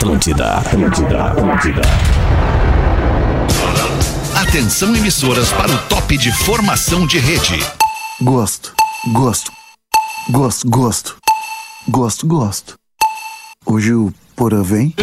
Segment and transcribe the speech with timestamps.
[0.00, 1.82] Atlântida, Atlântida, Atlântida.
[4.34, 7.62] Atenção emissoras para o top de formação de rede.
[8.22, 8.72] Gosto,
[9.12, 9.52] gosto,
[10.30, 11.16] gosto, gosto,
[11.86, 12.74] gosto, gosto.
[13.66, 14.94] Hoje o Porã vem?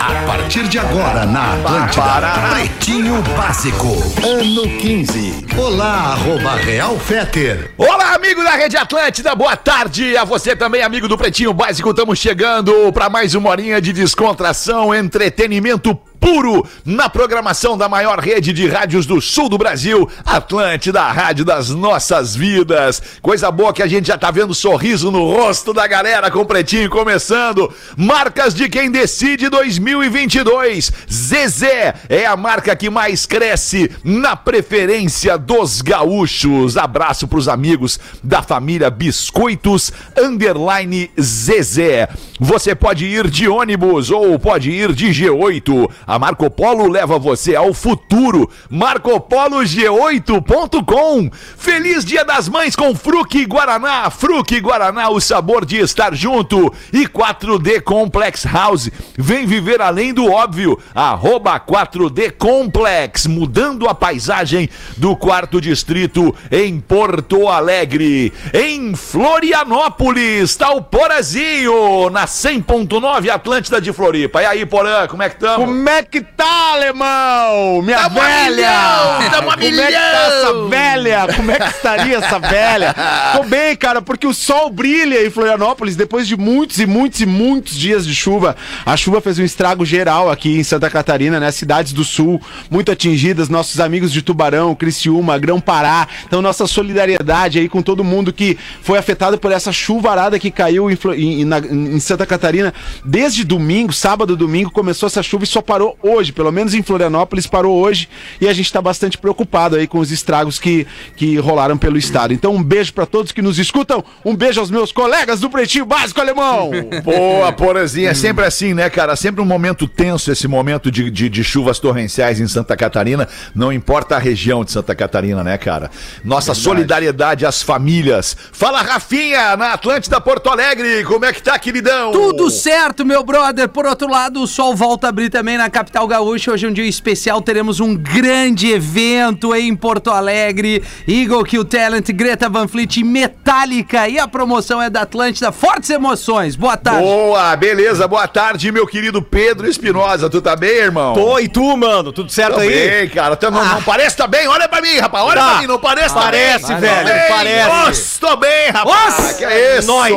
[0.00, 3.88] A partir de agora na Atlântida, Pretinho Básico,
[4.26, 5.46] ano 15.
[5.58, 7.70] Olá, arroba Real Feter.
[7.76, 11.90] Olá, amigo da Rede Atlântida, boa tarde a você também, amigo do Pretinho Básico.
[11.90, 15.94] Estamos chegando para mais uma horinha de descontração, entretenimento
[16.24, 21.44] puro na programação da maior rede de rádios do sul do Brasil, Atlântida, a rádio
[21.44, 23.02] das nossas vidas.
[23.20, 26.88] Coisa boa que a gente já tá vendo sorriso no rosto da galera com Pretinho
[26.88, 27.70] começando.
[27.94, 30.90] Marcas de quem decide 2022.
[31.12, 36.78] Zezé é a marca que mais cresce na preferência dos gaúchos.
[36.78, 42.08] Abraço pros amigos da família Biscoitos Underline Zezé.
[42.40, 45.90] Você pode ir de ônibus ou pode ir de G8.
[46.14, 48.48] A Marco Polo leva você ao futuro.
[48.70, 51.28] MarcoPoloG8.com.
[51.58, 54.08] Feliz Dia das Mães com Fruque Guaraná.
[54.10, 56.72] Fruque Guaraná, o sabor de estar junto.
[56.92, 58.92] E 4D Complex House.
[59.18, 60.78] Vem viver além do óbvio.
[60.94, 63.26] Arroba 4D Complex.
[63.26, 68.32] Mudando a paisagem do quarto distrito em Porto Alegre.
[68.52, 72.08] Em Florianópolis, está o Porazinho.
[72.08, 74.42] Na 100.9 Atlântida de Floripa.
[74.42, 75.68] E aí, Porã, como é que estamos?
[75.94, 77.80] Como é que tá, alemão?
[77.82, 78.50] Minha Tamo a velha!
[78.50, 79.86] milhão, tamo a Como é que tá
[80.26, 80.68] essa milhão!
[80.68, 81.26] velha?
[81.36, 82.94] Como é que estaria essa velha?
[83.36, 87.26] Tô bem, cara, porque o sol brilha em Florianópolis depois de muitos e muitos e
[87.26, 88.56] muitos dias de chuva.
[88.84, 91.52] A chuva fez um estrago geral aqui em Santa Catarina, né?
[91.52, 96.08] Cidades do sul muito atingidas, nossos amigos de Tubarão, Criciúma, Grão Pará.
[96.26, 100.90] Então, nossa solidariedade aí com todo mundo que foi afetado por essa chuvarada que caiu
[100.90, 102.74] em, em- na- em Santa Catarina.
[103.04, 107.46] Desde domingo, sábado, domingo, começou essa chuva e só parou hoje, pelo menos em Florianópolis
[107.46, 108.08] parou hoje
[108.40, 110.86] e a gente tá bastante preocupado aí com os estragos que,
[111.16, 112.32] que rolaram pelo estado.
[112.32, 115.84] Então um beijo pra todos que nos escutam, um beijo aos meus colegas do Pretinho
[115.84, 116.70] Básico Alemão.
[117.04, 118.10] Boa, Porazinha.
[118.10, 119.16] É sempre assim, né, cara?
[119.16, 123.28] Sempre um momento tenso esse momento de, de, de chuvas torrenciais em Santa Catarina.
[123.54, 125.90] Não importa a região de Santa Catarina, né, cara?
[126.24, 128.36] Nossa solidariedade às famílias.
[128.52, 131.04] Fala, Rafinha, na Atlântida Porto Alegre.
[131.04, 132.12] Como é que tá, queridão?
[132.12, 133.68] Tudo certo, meu brother.
[133.68, 136.52] Por outro lado, o sol volta a abrir também na capital gaúcha.
[136.52, 137.42] Hoje é um dia especial.
[137.42, 140.84] Teremos um grande evento em Porto Alegre.
[141.06, 144.08] Eagle Kill Talent, Greta Van Fleet e Metallica.
[144.08, 145.50] E a promoção é da Atlântida.
[145.50, 146.54] Fortes emoções.
[146.54, 147.02] Boa tarde.
[147.02, 148.06] Boa, beleza.
[148.06, 150.30] Boa tarde, meu querido Pedro Espinosa.
[150.30, 151.12] Tu tá bem, irmão?
[151.14, 152.12] Tô, e tu, mano?
[152.12, 152.68] Tudo certo Tô aí?
[152.68, 153.34] bem, cara.
[153.34, 154.46] Tá- não, não parece tá bem?
[154.46, 155.24] Olha pra mim, rapaz.
[155.24, 155.50] Olha Tá.
[155.50, 155.66] pra mim.
[155.66, 156.76] Não parece tá Parece, bem?
[156.80, 157.28] velho, Tô bem.
[157.36, 157.68] parece.
[157.68, 158.94] Nossa, tô bem, rapaz.
[159.18, 159.88] Nossa, que é isso?
[159.88, 160.14] nós.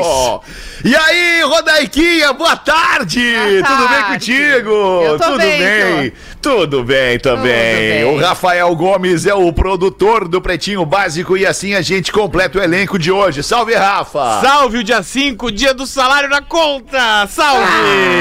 [0.88, 3.20] E aí, Rodaiquinha, boa tarde.
[3.58, 4.14] Tudo bem tarde.
[4.14, 4.70] contigo?
[5.03, 6.14] Eu tô Tudo bem, bem?
[6.47, 7.44] Tudo bem também.
[7.44, 8.03] bem.
[8.06, 12.63] O Rafael Gomes é o produtor do Pretinho Básico e assim a gente completa o
[12.63, 13.44] elenco de hoje.
[13.44, 14.40] Salve, Rafa.
[14.41, 17.28] Salve o dia 5, dia do salário na conta!
[17.28, 17.66] Salve!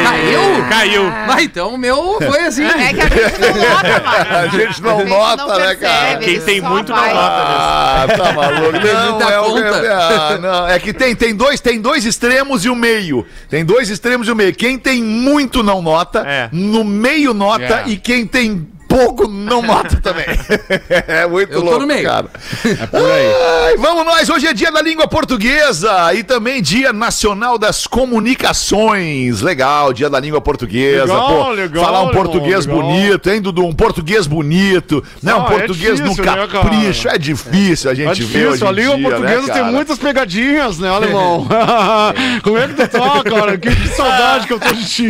[0.03, 0.69] Caiu?
[0.69, 1.03] Caiu!
[1.29, 2.65] Ah, então o meu foi assim.
[2.65, 4.27] É que a gente não nota, mano.
[4.37, 6.19] A gente não nota, né, cara?
[6.19, 7.15] Quem tem muito não vai.
[7.15, 7.43] nota.
[7.47, 8.73] Ah, tá maluco.
[8.73, 9.67] Não, muita é, o- conta.
[9.87, 13.25] é, ah, não, é que tem, tem, dois, tem dois extremos e o meio.
[13.49, 14.55] Tem dois extremos e o meio.
[14.55, 16.49] Quem tem muito não nota, É.
[16.53, 17.89] no meio nota É.
[17.89, 20.27] e quem tem pouco não nota também.
[21.09, 22.05] é muito Eu tô louco, no meio.
[22.05, 22.27] cara.
[22.65, 29.41] Ai, vamos nós, hoje é dia da língua portuguesa e também dia nacional das comunicações.
[29.41, 31.05] Legal, dia da língua portuguesa.
[31.05, 32.83] Legal, legal, falar um português legal.
[32.83, 33.65] bonito, hein, Dudu?
[33.67, 35.35] Um português bonito, né?
[35.35, 37.09] Um Ah, é português difícil, no né, capricho.
[37.09, 39.99] É difícil a gente É ver hoje difícil, a língua dia, portuguesa né, tem muitas
[39.99, 41.47] pegadinhas, né, alemão?
[42.43, 43.59] Como é que tu tá, cara?
[43.59, 45.07] Que, que saudade que eu tô de ti.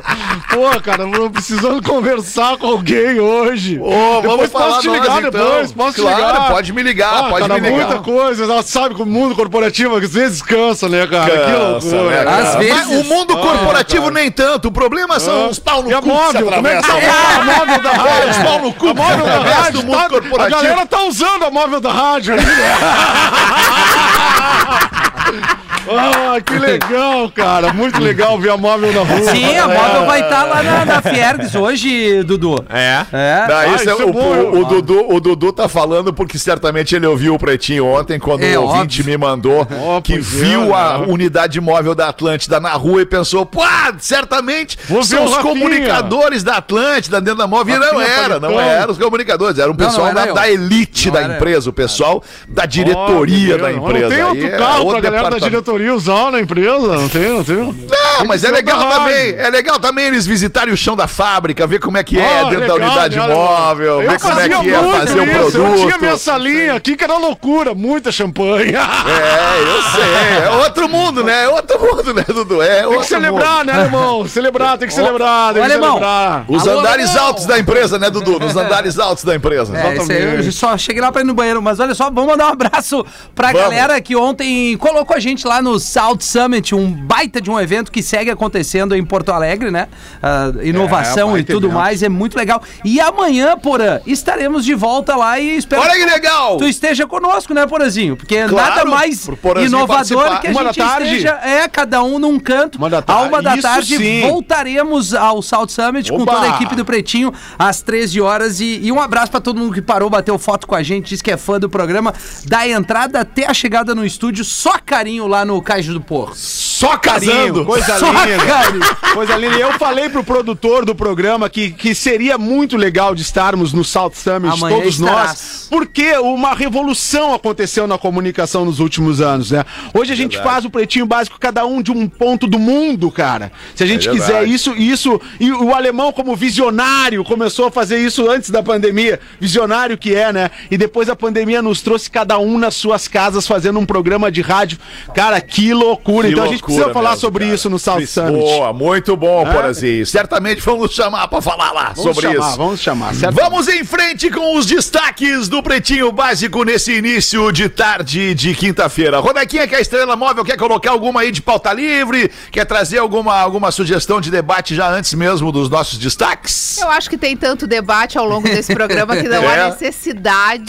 [0.52, 3.80] Pô, cara, eu tô precisando conversar com alguém hoje.
[3.82, 3.90] Ô,
[4.20, 5.30] vamos depois falar posso te nós, ligar então.
[5.30, 6.48] depois, posso Claro, te ligar.
[6.52, 7.86] pode me ligar, Ah, pode cara, me ligar.
[7.88, 11.30] muita coisa, ela sabe que o mundo corporativo às vezes cansa, né, cara?
[11.30, 12.10] que Cansa, loucura.
[12.10, 12.36] né, cara?
[12.36, 12.86] Às vezes.
[12.86, 14.68] Mas o mundo corporativo nem tanto.
[14.68, 16.82] O problema são os pau no E a cu que se móvel, como é que
[16.86, 18.30] tá a móvel da rádio?
[18.30, 20.62] Os pau no cu A que móvel da rádio, do mundo tá- a corporativo.
[20.62, 22.34] galera tá usando a móvel da rádio
[25.98, 26.36] aí?
[26.36, 27.72] Ah, que legal, cara.
[27.72, 29.32] Muito legal ver a móvel na rua.
[29.32, 32.56] Sim, a móvel vai estar lá na, na Fiergs hoje, Dudu.
[32.68, 33.04] É?
[33.12, 33.46] É.
[33.48, 34.64] Não, Ah, isso é- isso é o, o-?
[34.64, 38.62] Dudu, o Dudu tá falando porque certamente ele ouviu o Pretinho ontem, quando É, o
[38.62, 39.04] ouvinte óbvio.
[39.06, 39.66] me mandou
[40.02, 41.06] que é, viu a né?
[41.08, 43.62] unidade móvel da Atlântida na rua e pensou, pô,
[43.98, 45.52] certamente Vou são os Rafinha.
[45.54, 47.76] comunicadores da Atlântida dentro da móvel.
[47.76, 50.40] E não Rafinha era, não era os comunicadores, era um Não, pessoal não era da,
[50.42, 54.00] da elite Não da era empresa, o pessoal da diretoria da empresa.
[54.00, 57.08] Não tem Aí outro é carro pra galera da diretoria usar, lá na empresa, não
[57.08, 57.56] tem, não tem.
[57.56, 59.34] Não, mas é legal também.
[59.38, 62.44] É legal também eles visitarem o chão da fábrica, ver como é que é Ah,
[62.44, 63.26] dentro da legal, unidade né?
[63.28, 66.18] móvel, Eu ver como é que é fazer o isso, Eu tinha minha produto.
[66.18, 68.74] salinha aqui que era loucura, muita champanhe.
[68.74, 70.44] É, eu sei.
[70.44, 71.44] É outro mundo, né?
[71.44, 72.60] É outro mundo, né, Dudu?
[72.62, 73.66] É Tem que celebrar, mundo.
[73.66, 74.28] né, alemão?
[74.28, 75.88] Celebrar, tem que celebrar, tem que alemão.
[75.94, 76.44] celebrar.
[76.48, 78.38] Os Alô, andares altos da empresa, né, Dudu?
[78.38, 79.76] Nos andares altos da empresa.
[79.76, 82.48] É, aí, eu só cheguei lá pra ir no banheiro, mas olha só, vamos mandar
[82.48, 83.04] um abraço
[83.34, 83.62] pra Vamos.
[83.62, 87.90] galera que ontem colocou a gente lá no South Summit, um baita de um evento
[87.92, 89.88] que segue acontecendo em Porto Alegre, né?
[90.22, 91.74] Ah, inovação É, e tudo evento.
[91.78, 92.62] mais, é muito legal.
[92.84, 96.56] E amanhã, Porã, estaremos de volta lá e espero Olha que legal!
[96.56, 98.16] tu esteja conosco, né, Porazinho?
[98.16, 99.26] Porque Claro, nada mais
[99.64, 100.40] inovador participar.
[100.40, 102.78] que a Uma gente esteja, é, cada um num canto.
[102.78, 104.20] Uma da A uma da Isso tarde sim.
[104.22, 108.60] voltaremos ao South Summit com toda a equipe do Pretinho às 13 horas.
[108.60, 111.22] E, e um abraço pra todo mundo que parou, bateu foto com a gente, disse
[111.22, 112.12] que é fã do programa.
[112.46, 116.34] Da entrada até a chegada no estúdio, só carinho lá no Caixa do Porro.
[116.80, 117.64] Só Carinho, casando.
[117.66, 118.46] coisa Só linda.
[118.46, 118.96] carinho.
[119.12, 119.56] Coisa linda.
[119.56, 123.84] E eu falei pro produtor do programa que, que seria muito legal de estarmos no
[123.84, 125.28] South Summit, Amanhã todos estarás.
[125.28, 129.62] nós, porque uma revolução aconteceu na comunicação nos últimos anos, né?
[129.92, 133.52] Hoje a gente faz o pretinho básico, cada um de um ponto do mundo, cara.
[133.74, 134.52] Se a gente É quiser verdade.
[134.54, 135.20] isso, isso.
[135.38, 139.20] E o alemão, como visionário, começou a fazer isso antes da pandemia.
[139.38, 140.50] Visionário que é, né?
[140.70, 144.40] E depois a pandemia nos trouxe cada um nas suas casas fazendo um programa de
[144.40, 144.78] rádio.
[145.14, 146.26] Cara, que loucura.
[146.28, 147.54] Que então a gente loucura precisa falar mesmo, sobre cara.
[147.54, 148.38] isso no South Summit.
[148.38, 149.52] Boa, muito bom, É?
[149.52, 150.06] Porazinho.
[150.06, 152.56] Certamente vamos chamar pra falar lá Vamos sobre chamar, isso.
[152.58, 153.34] vamos chamar, certo?
[153.34, 159.18] Vamos em frente com os destaques do Pretinho Básico nesse início de tarde de quinta-feira.
[159.20, 162.30] Rodaquinha, que é a Estrela Móvel, quer colocar alguma aí de pauta livre?
[162.50, 166.78] Quer trazer alguma, alguma sugestão de debate já antes mesmo dos nossos destaques?
[166.78, 169.60] Eu acho que tem tanto debate ao longo desse programa que não É.
[169.62, 170.64] há necessidade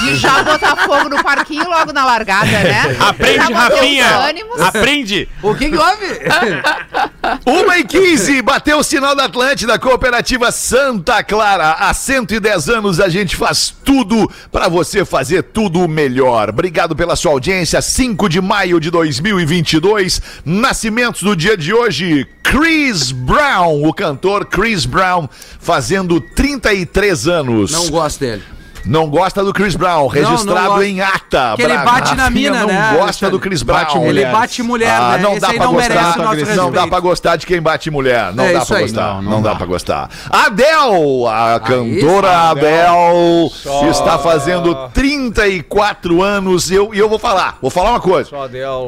[0.00, 2.96] de já botar fogo no parquinho logo na largada, né?
[3.00, 4.18] Aprende, Rafinha!
[4.28, 4.60] ânimos.
[5.42, 6.06] O que, que houve?
[7.46, 11.72] Uma e 15, bateu o sinal da Atlântida, Cooperativa Santa Clara.
[11.72, 16.50] Há 110 anos a gente faz tudo pra você fazer tudo melhor.
[16.50, 17.80] Obrigado pela sua audiência.
[17.80, 22.26] 5 de maio de 2022, nascimentos do dia de hoje.
[22.42, 25.28] Chris Brown, o cantor Chris Brown,
[25.58, 27.72] fazendo 33 anos.
[27.72, 28.42] Não gosto dele.
[28.86, 30.82] Não gosta do Chris Brown, registrado gosto.
[30.82, 31.54] em ata.
[31.56, 33.30] Que ele bate na Rafinha mina, não né, gosta Alexandre?
[33.32, 33.78] do Chris Brown.
[33.78, 35.18] Bate Ele bate mulher, Ah, né?
[35.22, 36.16] não Esse dá pra não gostar.
[36.56, 38.32] Não dá pra gostar de quem bate mulher.
[38.34, 38.82] Não É dá pra aí.
[38.82, 39.02] gostar.
[39.14, 39.56] Não, Não, não dá dá.
[39.56, 40.10] pra gostar.
[40.30, 43.50] Adele, a cantora Adele,
[43.90, 46.70] está fazendo 34 anos.
[46.70, 48.30] E eu, eu vou falar, vou falar uma coisa.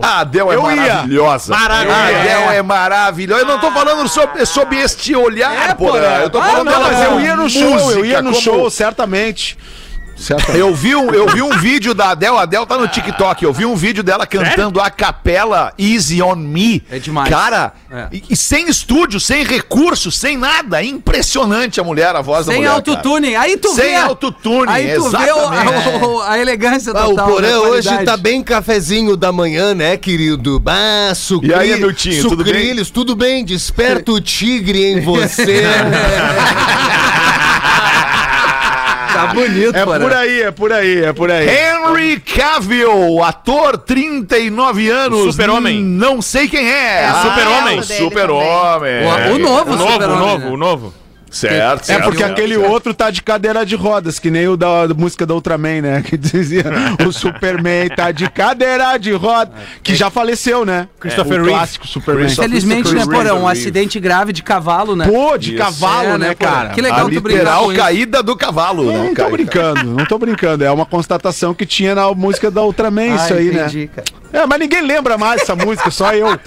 [0.02, 0.76] A Adele é Eu ia.
[0.76, 1.54] maravilhosa.
[1.56, 1.96] Maravilhosa.
[2.00, 3.40] A Adele é maravilhosa.
[3.42, 5.99] Eu não tô falando sobre, sobre este olhar, É, porra.
[6.22, 8.69] Eu tô Ah, falando não, dela Mas eu ia no show, eu ia no show,
[8.70, 9.56] certamente.
[10.16, 10.58] Certamente.
[10.60, 13.44] eu vi, um, eu vi um vídeo da Adele, a Adele tá no TikTok.
[13.44, 16.82] Eu vi um vídeo dela cantando a capela Easy on Me.
[16.90, 17.28] É demais.
[17.28, 18.08] Cara, É.
[18.12, 20.82] e, e sem estúdio, sem recurso, sem nada.
[20.82, 22.74] Impressionante a mulher, a voz da Sem mulher.
[22.74, 23.36] autotune.
[23.36, 23.94] Aí tu Sem vê.
[23.96, 25.88] autotune, Aí tu vê o- exatamente.
[26.04, 27.28] o- a elegância Ah, o total.
[27.28, 30.62] Porã da hoje tá bem cafezinho da manhã, né, querido?
[30.66, 31.50] Ah, sucri...
[31.50, 32.52] E aí, Miltinho, tudo bem?
[32.54, 33.44] sucrilhos, tudo bem?
[33.44, 35.62] Desperta o tigre em você.
[39.16, 41.48] Tá bonito, É por aí, é por aí, é por aí.
[41.48, 45.32] Henry Cavill, ator, 39 anos.
[45.32, 45.82] Super-homem.
[45.82, 47.02] Não sei quem é.
[47.02, 47.78] É, Ah, Super-homem.
[47.78, 48.92] o Super-Homem.
[49.04, 50.50] O, o novo, O novo, o Super-Homem, novo, né?
[50.50, 50.94] o novo.
[51.37, 52.71] Certo, É certo, porque certo, aquele certo.
[52.71, 56.02] outro tá de cadeira de rodas, que nem o da, da música da Ultraman, né?
[56.07, 56.64] Que dizia
[57.07, 59.52] o Superman tá de cadeira de rodas,
[59.83, 60.88] que já faleceu, né?
[61.00, 61.50] Christopher o Reeve.
[61.50, 62.26] clássico Superman.
[62.26, 63.11] Infelizmente, né, Reeve.
[63.14, 63.35] Porã?
[63.35, 65.07] Um acidente grave de cavalo, né?
[65.07, 65.59] Pô, de Isso.
[65.62, 66.71] cavalo, É, né, né, cara?
[66.71, 68.99] Que legal A tu brincar literal com caída do cavalo, né?
[68.99, 70.64] Não tô brincando, não tô brincando.
[70.64, 73.88] É uma constatação que tinha na música da Ultraman, Ah, isso aí, entendi, né?
[73.95, 74.07] cara.
[74.33, 76.28] É, mas ninguém lembra mais essa música, só eu.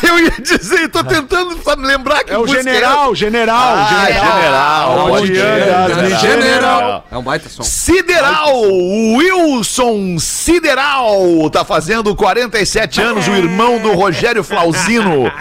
[0.00, 4.36] Eu ia dizer, tô tentando sabe, lembrar que É o música general, general, Ah, general.
[4.36, 5.08] general.
[5.08, 5.74] Pode crer.
[5.74, 7.06] anda, general.
[7.10, 7.62] É um baita som.
[7.64, 15.32] Sideral, Wilson Sideral, tá fazendo 47 anos, o irmão do Rogério Flauzino.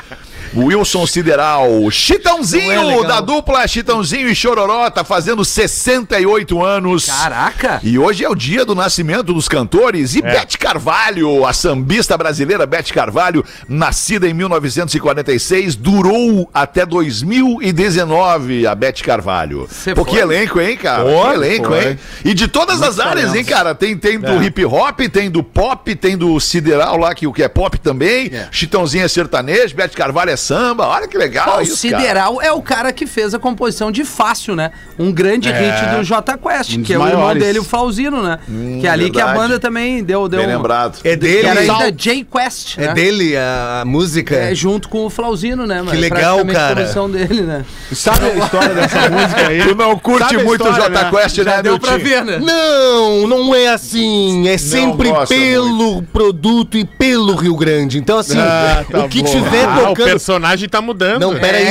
[0.56, 3.04] Wilson Sideral, é Chitãozinho, legal.
[3.06, 7.06] da dupla Chitãozinho e Chororó, tá fazendo 68 anos.
[7.08, 7.80] Caraca!
[7.84, 10.16] E hoje é o dia do nascimento dos cantores.
[10.16, 18.76] E Bete Carvalho, a sambista brasileira Bete Carvalho, nascida em 1946, durou até 2019 a
[18.76, 19.68] Bete Carvalho.
[19.70, 21.04] Cê Pô, que elenco, hein, cara?
[21.04, 21.90] Foi, que elenco, foi.
[21.92, 22.00] hein?
[22.24, 23.76] E de todas as áreas, hein, cara?
[23.76, 27.44] Tem, tem do hip hop, tem do pop, tem do sideral lá, que o que
[27.44, 28.28] é pop também.
[28.34, 28.48] É.
[28.52, 30.88] Chitãozinho é sertanejo, Bete Carvalho é samba.
[30.88, 32.02] Olha que legal Pô, o isso, cara.
[32.02, 34.72] Sideral é o cara que fez a composição de Fácil, né?
[34.98, 38.40] Um grande hit do J Quest, Um que é o irmão dele, o Flauzino, né?
[38.80, 39.48] que é ali que a verdade.
[39.48, 40.28] banda também deu.
[40.28, 41.00] deu Bem um- lembrado.
[41.04, 42.94] É Que dele, era Sal- ainda J Quest, é né?
[42.94, 44.36] dele a música.
[44.36, 45.82] É, junto com o Flauzino, né?
[45.84, 46.66] Mas legal, cara.
[46.66, 47.66] a composição dele, né?
[47.92, 49.64] Sabe a história dessa música aí?
[49.68, 51.10] Tu não curte Sabe muito o história, J né?
[51.12, 52.40] Quest, né, Deu pra ver, né?
[52.40, 54.48] Não, não é assim.
[54.48, 57.98] É sempre pelo produto e pelo Rio Grande.
[57.98, 59.30] Então, assim, Ah, tá o que bom.
[59.32, 60.10] tiver Ah, o tocando.
[60.28, 61.22] Personagem tá mudando.
[61.22, 61.66] Não, peraí.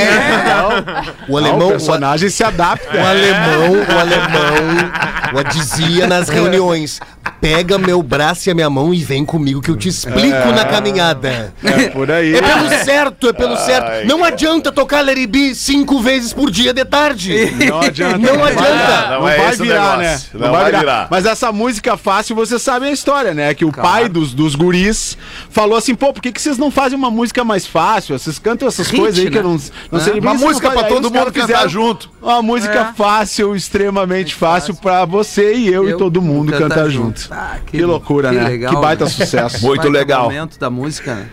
[1.27, 1.67] O Ah, alemão.
[1.67, 2.97] o personagem se adapta.
[2.97, 6.99] O alemão, o alemão, o dizia nas reuniões:
[7.39, 10.65] pega meu braço e a minha mão e vem comigo que eu te explico na
[10.65, 11.53] caminhada.
[11.63, 12.35] É por aí.
[12.35, 14.07] É pelo certo, é pelo certo.
[14.07, 17.51] Não adianta tocar Larry B cinco vezes por dia de tarde.
[17.67, 18.17] Não adianta.
[18.17, 18.73] Não vai adianta.
[18.73, 20.21] virar, Não, Não é vai virar, né?
[20.33, 21.07] Não vai virar.
[21.09, 23.53] Mas essa música fácil, você sabe a história, né?
[23.53, 25.17] Que o pai dos, dos guris
[25.49, 28.17] falou assim, pô, por que, que vocês não fazem uma música mais fácil?
[28.17, 29.49] Vocês cantam essas Hit, coisas aí que eu né?
[29.49, 29.59] não,
[29.91, 30.19] não sei.
[30.19, 32.09] Uma música pra todo mundo cantar junto.
[32.21, 37.26] Uma música fácil, extremamente fácil, pra você e eu, e todo mundo cantar, junto.
[37.29, 38.43] Ah, Que loucura, né?
[38.47, 39.09] legal, que baita né?
[39.11, 39.61] sucesso.
[39.65, 40.23] Muito Baita legal.
[40.23, 41.29] momento da música, né?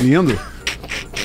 [0.00, 0.38] Lindo.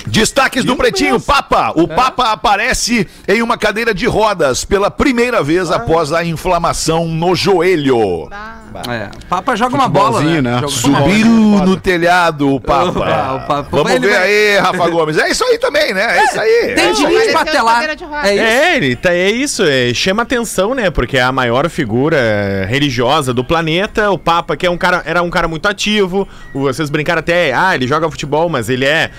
[0.07, 1.71] Destaques do Pretinho Papa.
[1.75, 7.35] O Papa aparece em uma cadeira de rodas pela primeira vez após a inflamação no
[7.35, 8.29] joelho.
[8.87, 9.09] É.
[9.27, 10.41] Papa joga uma bola, né?
[10.41, 10.55] Né?
[10.59, 12.89] Joga- Subiu no telhado o Papa.
[12.99, 13.67] Opa, o Papa.
[13.71, 15.17] Vamos Ele ver vai- aí, Rafa Gomes.
[15.17, 16.19] É isso aí também, né?
[16.19, 16.73] É isso aí.
[16.75, 17.07] Tem É isso aí.
[17.07, 17.73] dinheiro de patelar.
[17.73, 18.25] cadeira de rodas.
[18.25, 18.43] É isso.
[18.43, 20.89] É, ele tá, é isso, é, chama atenção, né?
[20.89, 24.11] Porque é a maior figura religiosa do planeta.
[24.11, 26.27] O Papa, que é um cara, era um cara muito ativo.
[26.53, 29.09] o- Vocês brincaram até, ah, ele joga futebol, mas ele é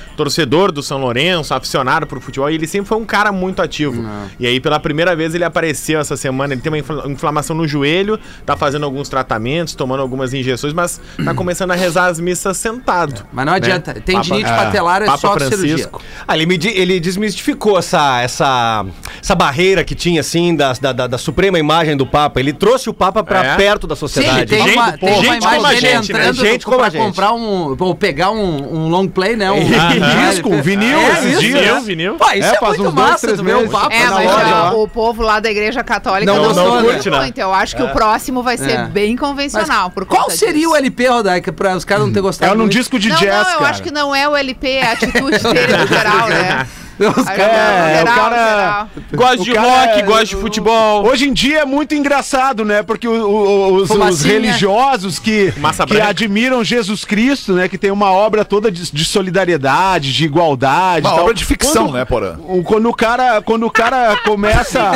[0.61, 2.51] torcedor do São Lourenço, aficionado por futebol.
[2.51, 4.05] E ele sempre foi um cara muito ativo.
[4.39, 6.53] E aí, pela primeira vez, ele apareceu essa semana.
[6.55, 11.01] Ele tem uma infla- inflamação no joelho, tá fazendo alguns tratamentos, tomando algumas injeções, mas
[11.25, 13.27] tá começando a rezar as missas sentado.
[13.33, 13.95] Mas não adianta.
[13.95, 15.33] Tem Papa- dinheiro de é, patelar, é Papa só.
[15.35, 16.01] Francisco.
[16.27, 18.85] Ah, ele, me ele desmistificou essa, essa,
[19.23, 22.41] essa barreira que tinha, assim, da, da, da- da suprema imagem do Papa.
[22.41, 23.57] Ele trouxe o Papa pra É.
[23.57, 24.47] perto da Sim, sociedade.
[24.47, 26.19] tem Gente uma, tem uma Gente como a imagem dele gente, né?
[26.21, 27.03] entrando Gente como pra a gente.
[27.03, 27.77] comprar um...
[27.79, 29.51] Ou pegar um, um long play, né?
[29.51, 31.61] Um, Um disco, um vinil, É, esses isso, dias.
[31.61, 32.15] Vinil, vinil.
[32.17, 33.71] Pô, isso É, é, faz muito uns dois, massa, o meses.
[33.71, 36.83] Papa É, mas já o povo lá da igreja católica Não não, gostou, né?
[36.93, 37.19] curte, né?
[37.21, 37.39] muito.
[37.39, 38.85] Eu acho que o próximo vai ser É.
[38.87, 39.91] bem convencional.
[39.91, 40.71] por Qual seria disso.
[40.73, 42.73] o LP, Rodaica, pra os caras não terem gostado É num muito?
[42.73, 43.71] disco de Não, jazz, não, eu cara.
[43.71, 46.67] acho que não é o LP, é a atitude dele no geral, né?
[47.01, 48.89] Os caras- É, no o cara- geral.
[49.15, 51.07] Gosta de rock, é- gosta de futebol.
[51.07, 52.83] Hoje em dia é muito engraçado, né?
[52.83, 55.53] Porque o- o- os, os religiosos que,
[55.87, 57.69] que admiram Jesus Cristo, né?
[57.69, 61.07] Que tem uma obra toda de, de solidariedade, de igualdade.
[61.07, 61.21] Uma tal.
[61.25, 62.37] obra de ficção, Quando- né, Porã?
[62.47, 64.91] o- Quando o cara, quando o cara começa.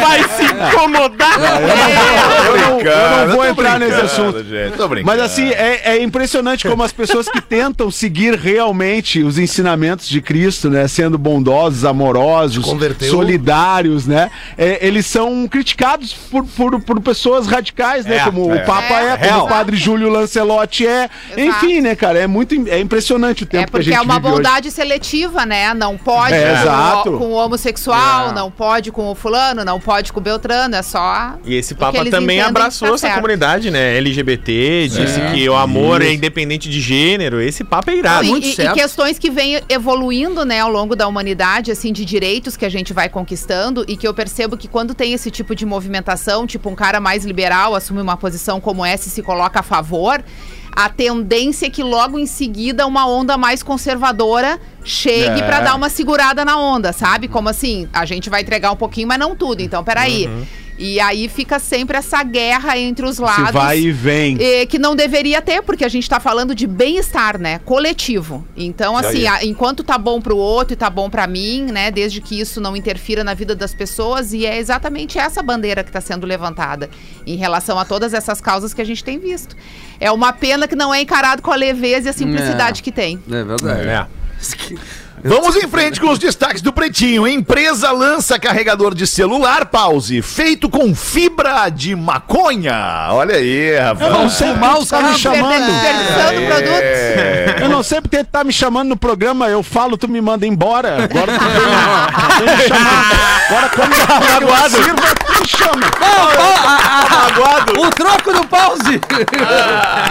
[0.00, 1.38] Vai se incomodar.
[2.46, 4.42] eu não, eu não vou entrar nesse assunto.
[4.44, 4.74] Gente.
[5.04, 10.20] Mas assim, é, é impressionante como as pessoas que tentam seguir realmente os ensinamentos de
[10.20, 10.86] Cristo, né?
[10.88, 12.64] Sendo bondosos, amorosos,
[13.08, 14.30] solidários, né?
[14.56, 18.16] é, eles são criticados por, por, por pessoas radicais, né?
[18.16, 18.62] É, como é.
[18.62, 19.44] o Papa é, É, como real.
[19.44, 21.08] o Padre Júlio Lancelotti é.
[21.36, 21.66] Exato.
[21.66, 22.18] Enfim, né, cara?
[22.18, 24.36] É muito é impressionante o tempo É que a porque gente é uma vive hoje.
[24.36, 25.74] bondade seletiva, né?
[25.74, 26.54] Não pode É,
[27.02, 30.74] com, o, com o homossexual, não pode com o fulano, não pode com o Beltrano,
[30.76, 31.34] é só.
[31.44, 33.14] E esse Papa também abraçou tá essa certo.
[33.16, 33.96] comunidade, né?
[33.98, 37.40] LGBT, disse que o amor é independente de gênero.
[37.40, 38.22] Esse Papa é irado.
[38.22, 38.74] Não, e- muito e, e certo.
[38.74, 41.33] questões que vêm evoluindo, né, ao longo da humanidade,
[41.70, 45.12] assim, de direitos que a gente vai conquistando e que eu percebo que quando tem
[45.12, 49.10] esse tipo de movimentação, tipo um cara mais liberal assume uma posição como essa e
[49.10, 50.22] se coloca a favor,
[50.76, 55.46] a tendência é que logo em seguida uma onda mais conservadora chegue É.
[55.46, 57.28] pra dar uma segurada na onda, sabe?
[57.28, 59.60] Como assim, a gente vai entregar um pouquinho, mas não tudo.
[59.62, 60.28] Então, peraí.
[60.76, 63.46] E aí fica sempre essa guerra entre os lados.
[63.46, 64.36] Se vai e vem.
[64.40, 67.60] Eh, que não deveria ter, porque a gente tá falando de bem-estar, né?
[67.64, 68.44] Coletivo.
[68.56, 71.92] Então, assim, a- enquanto tá bom pro outro e tá bom pra mim, né?
[71.92, 75.92] Desde que isso não interfira na vida das pessoas, e é exatamente essa bandeira que
[75.92, 76.90] tá sendo levantada
[77.24, 79.54] em relação a todas essas causas que a gente tem visto.
[80.00, 82.82] É uma pena que não é encarado com a leveza e a simplicidade É.
[82.82, 83.20] que tem.
[83.30, 83.88] É verdade.
[83.88, 84.06] É.
[85.26, 87.26] Vamos em frente com os destaques do Pretinho.
[87.26, 93.08] Empresa lança carregador de celular, pause, feito com fibra de maconha.
[93.10, 94.06] Olha aí, rapaz.
[94.06, 95.70] Eu não sei por que os tá me chamando.
[96.82, 97.56] É.
[97.58, 100.46] Eu não sei porque tu tá me chamando no programa, eu falo, tu me manda
[100.46, 101.04] embora.
[101.04, 103.46] Agora tu vem, vem me chamar.
[103.48, 105.86] Agora quando eu sirva, tu me chama.
[107.78, 109.00] O troco do pause!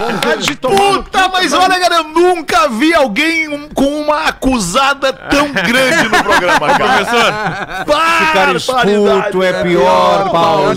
[0.00, 5.12] Vontade de tomar no Puta, mas olha, cara, eu nunca vi alguém com uma acusada
[5.12, 7.04] tão grande no programa, cara.
[7.84, 10.72] Professor, Ficar escuto é pior, Paulo.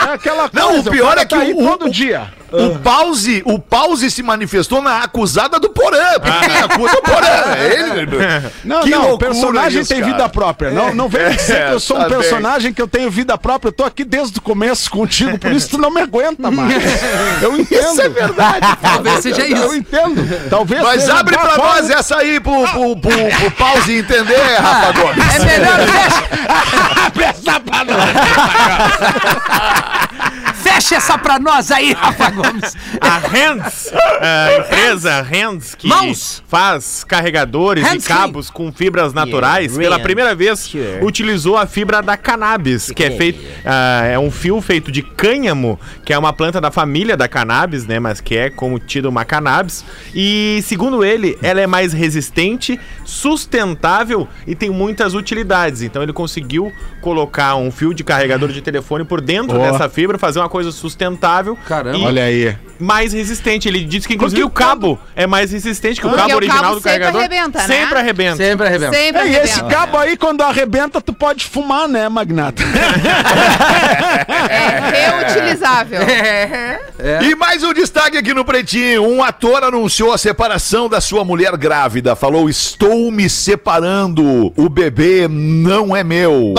[0.00, 0.66] É aquela coisa.
[0.66, 2.32] Não, o pior cara é que tá o- todo o- dia.
[2.50, 6.18] o pause, o pause se manifestou na acusada do Porã.
[6.20, 7.54] Porque quem acusa é o Porã.
[7.56, 8.06] É ele.
[8.64, 10.12] Não, Que não, o personagem isso, tem cara.
[10.12, 10.70] vida própria.
[10.70, 12.08] Não, não vem dizer que eu sou um tá.
[12.22, 13.68] Personagem que eu tenho vida própria.
[13.68, 16.82] Eu tô aqui desde o começo contigo, por isso tu não me aguenta mais.
[17.42, 17.80] Eu entendo.
[17.92, 18.66] Isso é verdade.
[18.80, 19.74] Talvez seja Eu isso.
[19.74, 20.48] entendo.
[20.48, 24.56] Talvez Mas seja abre pra forma- nós essa aí pro, pro, pro, pro pause entender,
[24.58, 25.34] Rafa Gomes.
[25.34, 26.22] É melhor fecha.
[30.82, 32.76] Fecha essa pra nós aí, Rafa Gomes.
[33.00, 36.42] A Hands, a empresa Hands, que Mãos.
[36.48, 42.16] faz carregadores Hands e cabos com fibras naturais, pela primeira vez utilizou a fibra da
[42.16, 46.60] cannabis, que é feito ah, é um fio feito de cânhamo, que é uma planta
[46.60, 49.84] da família da cannabis, né, mas que é como tido uma cannabis.
[50.12, 55.82] E segundo ele, ela é mais resistente, sustentável e tem muitas utilidades.
[55.82, 59.70] Então ele conseguiu colocar um fio de carregador de telefone por dentro Ó.
[59.70, 61.56] dessa fibra, fazer uma coisa sustentável.
[61.66, 61.98] Caramba.
[61.98, 62.56] e Olha aí.
[62.78, 63.68] mais resistente.
[63.68, 66.62] Ele disse que inclusive Porque o cabo é mais resistente que o cabo o original
[66.62, 67.20] cabo do sempre carregador.
[67.20, 67.66] arrebenta, né?
[67.66, 68.36] Sempre arrebenta.
[68.36, 68.92] Sempre arrebenta.
[68.96, 72.62] Sempre É, e esse cabo aí, quando arrebenta, tu pode fumar, né, Magnata?
[74.50, 76.00] É reutilizável.
[77.22, 79.02] E mais um destaque aqui no Pretinho.
[79.06, 82.14] Um ator anunciou a separação da sua mulher grávida.
[82.14, 84.52] Falou: Estou me separando.
[84.56, 86.54] O bebê não é meu.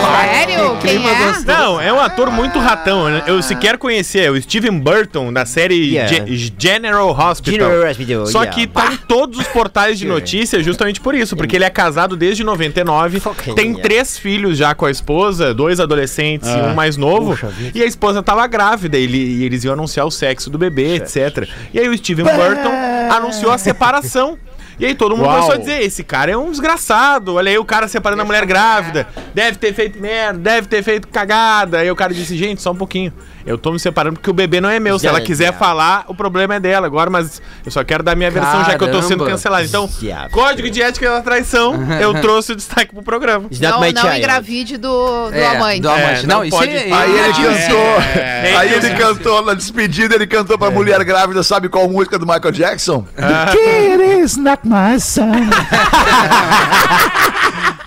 [0.00, 0.76] Sério?
[0.80, 1.40] Quem é?
[1.46, 3.08] Não, é um ator muito ratão.
[3.08, 3.22] né?
[3.26, 4.22] Eu sequer conhecia.
[4.24, 6.26] É o Steven Burton, da série Yeah.
[6.36, 7.68] Ge- General Hospital.
[7.70, 8.54] General Hospital, Só yeah.
[8.54, 11.36] que tá em todos os portais de notícia justamente por isso.
[11.36, 13.82] Porque ele é casado desde 99, Fucking tem yeah.
[13.82, 17.38] três filhos já com a esposa, dois adolescentes e um mais novo.
[17.74, 21.48] E a esposa tava grávida ele, e eles iam anunciar o sexo do bebê, etc.
[21.72, 22.72] E aí o Steven Burton
[23.10, 24.38] anunciou a separação.
[24.80, 25.34] E aí todo mundo Uau.
[25.34, 27.34] começou a dizer, esse cara é um desgraçado.
[27.34, 29.06] Olha aí o cara separando a mulher grávida.
[29.34, 31.80] Deve ter feito merda, deve ter feito cagada.
[31.80, 33.12] Aí o cara disse, gente, só um pouquinho.
[33.46, 34.98] Eu tô me separando porque o bebê não é meu.
[34.98, 38.30] Se ela quiser falar, o problema é dela agora, mas eu só quero dar minha
[38.30, 39.30] versão, já que eu tô sendo Caramba.
[39.30, 39.64] cancelado.
[39.64, 39.88] Então,
[40.30, 43.48] código de ética da traição, eu trouxe o destaque pro programa.
[43.60, 45.80] Não, não engravide do, do É, amante.
[45.80, 46.24] do amante.
[46.24, 48.20] É, não, não isso pode- é, Aí ele cantou.
[48.20, 48.94] É, aí ele é.
[48.94, 53.06] cantou na despedida, ele cantou pra mulher grávida, sabe qual música do Michael Jackson?
[53.16, 53.50] Ah.
[53.52, 55.30] It is not my son.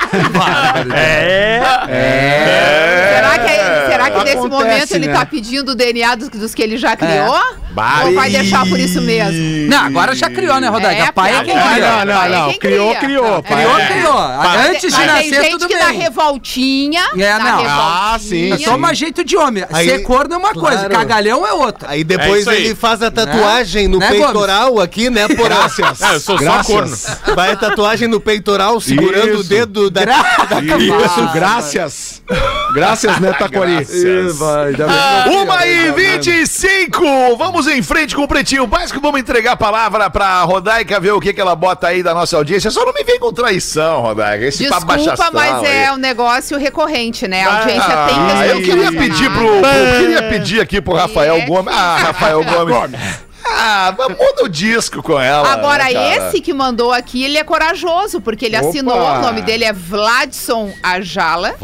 [0.95, 1.61] É.
[3.15, 5.13] Será que, é- será que nesse momento ele né?
[5.13, 7.39] tá pedindo o DNA dos, dos que ele já criou?
[7.71, 9.67] Bah, Ou vai deixar por isso mesmo?
[9.69, 11.03] Não, agora já criou, né, Rodaica?
[11.05, 11.79] É, pai é quem cria.
[11.79, 12.49] Não, não, Pai é não.
[12.51, 13.43] quem Criou, criou.
[13.43, 13.63] pai.
[13.63, 13.87] Criou, É.
[13.87, 14.17] criou.
[14.19, 15.99] Antes de Mas tem nascer, gente tudo que na bem.
[15.99, 17.03] revoltinha.
[17.17, 17.63] É, na não.
[17.65, 19.65] Ah, sim, É só mais jeito de homem.
[19.71, 20.93] Aí- Ser corno é uma coisa, Claro.
[20.93, 21.89] cagalhão é outra.
[21.89, 22.65] Aí É depois aí.
[22.65, 26.01] ele faz a tatuagem no Né, peitoral aqui, né, por Graças.
[26.01, 26.67] Ah, eu sou Graças.
[26.67, 27.35] só corno.
[27.35, 29.39] Vai a tatuagem no peitoral, segurando Isso.
[29.39, 30.02] o dedo da.
[30.03, 32.21] Isso, graças.
[32.73, 33.85] Graças, né, Taquari?
[35.31, 37.35] Uma e 25!
[37.37, 38.99] Vamos em frente com o Pretinho Básico.
[38.99, 42.35] Vamos entregar a palavra pra Rodaica ver o que, que ela bota aí da nossa
[42.37, 42.71] audiência.
[42.71, 44.45] Só não me vem com traição, Rodaica.
[44.45, 45.91] Esse Desculpa, mas é aí.
[45.91, 47.43] um negócio recorrente, né?
[47.43, 51.35] A audiência tem Ah, questões eu queria pedir pro, pro- queria pedir aqui pro Rafael
[51.35, 51.45] É.
[51.45, 51.73] Gomes.
[51.75, 52.99] Ah, Rafael Gomes.
[53.65, 55.47] Ah, muda o disco com ela.
[55.53, 58.67] Agora, né, esse que mandou aqui, ele é corajoso, porque ele Opa!
[58.67, 61.55] assinou, o nome dele é Vladson Ajala.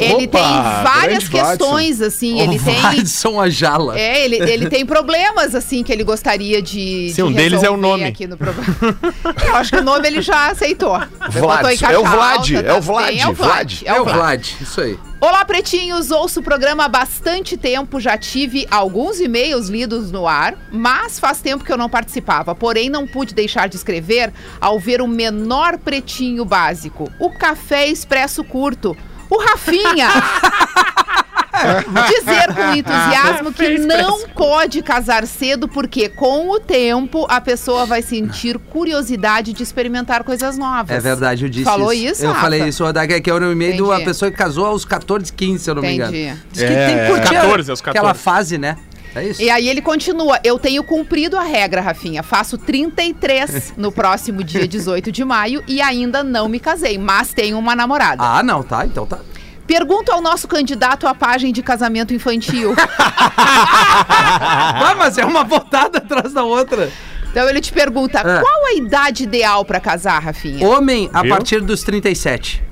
[0.00, 1.58] Ele Opa, tem várias grande Vladson.
[1.58, 2.74] questões, assim, ele tem...
[2.80, 3.96] Vadson Ajala.
[3.96, 7.10] É, ele, ele tem problemas, assim, que ele gostaria de.
[7.10, 8.02] Sim, de um deles é o nome.
[8.02, 8.74] Aqui no programa.
[9.46, 10.98] Eu acho que o nome ele já aceitou.
[11.30, 11.86] Vladson.
[11.86, 13.34] É o Vlad, alta, é o tá Vlad, É o Vlad.
[13.34, 13.82] Vlad.
[13.84, 14.98] É o Vlad, isso aí.
[15.26, 16.10] Olá, pretinhos!
[16.10, 21.40] Ouço o programa há bastante tempo, já tive alguns e-mails lidos no ar, mas faz
[21.40, 22.54] tempo que eu não participava.
[22.54, 28.44] Porém, não pude deixar de escrever ao ver o menor pretinho básico, o café expresso
[28.44, 28.94] curto.
[29.30, 30.10] O Rafinha!
[32.08, 38.02] Dizer com entusiasmo que não pode casar cedo, porque com o tempo a pessoa vai
[38.02, 40.90] sentir curiosidade de experimentar coisas novas.
[40.96, 42.12] É verdade, eu disse Falou isso.
[42.12, 42.40] isso, Eu Rafa?
[42.42, 44.08] falei isso, Rodaica, que é o e-mail de uma Entendi.
[44.08, 46.18] pessoa que casou aos 14, 15, se eu não me Entendi.
[46.22, 46.40] engano.
[46.52, 46.86] Diz que É.
[46.86, 47.98] tem que curtir 14, aos 14.
[47.98, 48.76] aquela fase, né?
[49.14, 49.40] É isso?
[49.40, 52.20] E aí ele continua, eu tenho cumprido a regra, Rafinha.
[52.22, 57.56] Faço 33 no próximo dia 18 de maio e ainda não me casei, mas tenho
[57.58, 58.22] uma namorada.
[58.24, 59.18] Ah, não, tá, então tá.
[59.66, 62.74] Pergunto ao nosso candidato à página de casamento infantil.
[63.96, 66.90] Ah, mas é uma voltada atrás da outra.
[67.30, 68.40] então ele te pergunta, É.
[68.40, 70.66] qual a idade ideal pra casar, Rafinha?
[70.66, 71.30] Homem a Viu?
[71.30, 72.62] partir dos 37.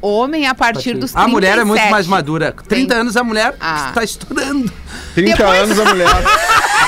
[0.00, 1.16] Homem a partir dos 37.
[1.24, 2.54] A mulher é muito mais madura.
[2.68, 3.86] 30 Tem- anos a mulher Ah.
[3.88, 4.72] está estourando.
[5.14, 6.08] 30 Depois- anos a mulher.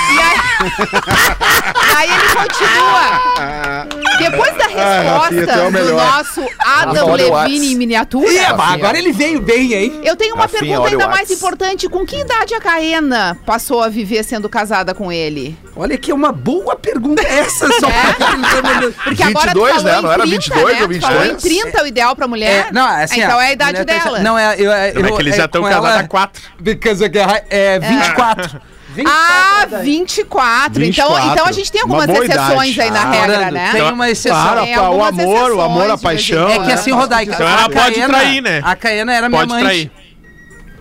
[1.96, 3.86] Aí, ele continua
[4.18, 8.30] Depois da é resposta o do nosso Adam Levine em miniatura.
[8.30, 10.00] Ih, agora ele veio bem, hein?
[10.02, 11.88] Eu tenho uma Rafinha, pergunta ainda mais importante.
[11.88, 15.56] Com que idade a Caena passou a viver sendo casada com ele?
[15.76, 18.92] Olha que é uma boa pergunta essa, só É?
[19.04, 20.00] Porque agora tu 22, falou né?
[20.00, 20.82] Não era 30, 22 né?
[20.82, 21.42] ou Tu falou em 23?
[21.42, 22.66] 30 o ideal pra mulher.
[22.68, 24.18] É, não, assim, então é a idade tá- dela.
[24.20, 24.54] Não, é.
[24.54, 26.42] Eu, eu, Não é que eles já estão casados há quatro.
[26.60, 28.60] Because I get- é 24.
[28.94, 29.84] 24 Ah, daí.
[29.84, 30.84] 24.
[30.84, 31.32] Então, 24.
[31.32, 32.80] então a gente tem algumas exceções idade.
[32.80, 33.72] aí na Ah, regra, Orlando, né?
[33.72, 34.40] Tem uma exceção.
[34.40, 36.48] Claro, Tem o algumas amor, o amor, a exceções, paixão.
[36.48, 36.90] É que assim.
[36.92, 37.34] Rodaica.
[37.34, 38.60] Então ela a pode Caena- trair, né?
[38.64, 39.62] A Caena era minha Pode mãe.
[39.62, 39.90] trair.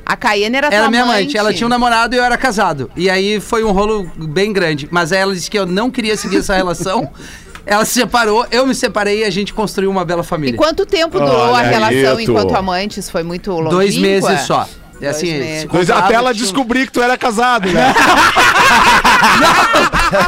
[0.06, 1.20] A Caiane era Era minha amante.
[1.22, 1.38] amante.
[1.38, 2.92] Ela tinha um namorado e eu era casado.
[2.96, 4.86] E aí foi um rolo bem grande.
[4.92, 7.10] Mas aí ela disse que eu não queria seguir essa relação.
[7.66, 10.58] Ela se separou, eu me separei e a gente construiu uma bela E família.
[10.58, 13.10] quanto tempo durou a Olha relação aí, enquanto amantes?
[13.10, 13.70] Foi muito longínqua?
[13.72, 14.68] Dois meses só.
[15.04, 15.90] É Dois assim, meses.
[15.90, 17.94] até ela tinha descobrir que tu era casado, né?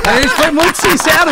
[0.05, 1.31] A gente foi muito sincero.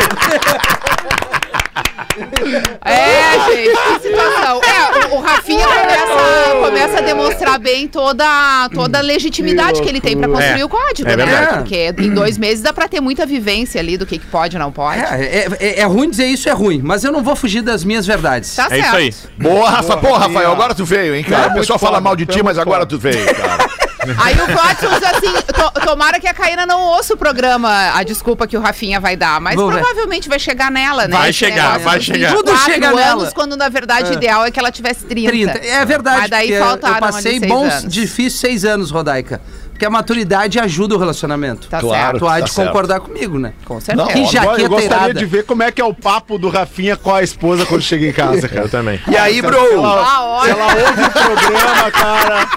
[2.85, 4.61] É, gente, que situação.
[4.63, 8.25] É, o, o Rafinha começa, começa a demonstrar bem toda,
[8.73, 11.25] toda a legitimidade que ele tem pra construir É, o código, é né?
[11.25, 11.57] verdade.
[11.57, 14.59] Porque em dois meses dá pra ter muita vivência ali do que, que pode e
[14.59, 14.99] não pode.
[14.99, 16.81] É, é, é- é ruim dizer isso, é ruim.
[16.83, 18.53] Mas eu não vou fugir das minhas verdades.
[18.55, 18.95] Tá É isso certo.
[18.97, 19.13] aí.
[19.37, 19.97] Boa, Rafa.
[19.97, 21.47] Pô, Rafael, agora tu veio, hein, cara?
[21.47, 23.69] É O pessoal fala mal de é ti, mas agora tu veio, cara.
[24.17, 28.03] Aí o Watson diz assim: to- tomara que a Caína não ouça o programa, a
[28.03, 29.79] desculpa que o Rafinha vai dar, mas Vou ver.
[29.79, 31.17] provavelmente vai chegar nela, né?
[31.17, 32.29] Vai Esse chegar, vai chegar.
[32.31, 33.31] 24 Tudo chega anos, nela.
[33.33, 35.29] quando na verdade o ideal é que ela tivesse 30.
[35.29, 35.57] 30.
[35.59, 36.21] É verdade.
[36.21, 37.93] Mas daí faltaram Eu passei bons, anos.
[37.93, 39.41] difíceis seis anos, Rodaica.
[39.71, 41.67] Porque a maturidade ajuda o relacionamento.
[41.67, 42.03] Tá Claro.
[42.03, 42.19] certo.
[42.19, 42.67] Tu há tá de certo.
[42.67, 43.53] concordar comigo, né?
[43.65, 44.07] Com certeza.
[44.13, 45.13] Que Eu jaqueta gostaria irada.
[45.15, 48.05] de ver como é que é o papo do Rafinha com a esposa quando chega
[48.05, 48.61] em casa, cara.
[48.65, 49.01] Eu também.
[49.07, 49.83] E aí, bro?
[49.83, 50.51] Ah, olha.
[50.51, 52.47] Ela ouve o programa, cara.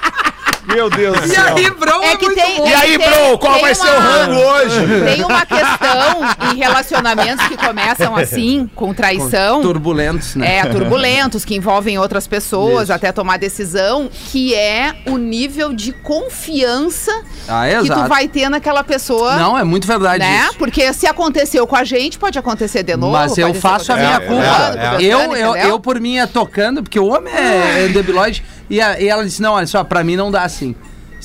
[0.77, 1.57] Meu Deus do E céu.
[1.57, 2.67] aí, bro, É que tem- bom.
[2.69, 4.77] E aí, bro, qual tem vai ser o uma- rango hoje?
[5.07, 9.63] Tem uma questão em relacionamentos que começam assim, com traição.
[9.63, 10.59] Turbulentos, né?
[10.59, 17.11] É, turbulentos, que envolvem outras pessoas até tomar decisão, que é o nível de confiança
[17.49, 19.37] Ah, que tu vai ter naquela pessoa.
[19.37, 20.45] Não, é muito verdade né?
[20.49, 20.59] isso.
[20.59, 23.13] Porque se aconteceu com a gente, pode acontecer de novo.
[23.13, 24.43] Mas eu faço a minha com culpa.
[24.43, 25.71] com eu, Beltrano, eu, entendeu?
[25.71, 28.45] eu, por mim, é tocando, porque o homem é debilóide.
[28.69, 30.75] E, a- e ela disse: não, olha só, pra mim não dá assim.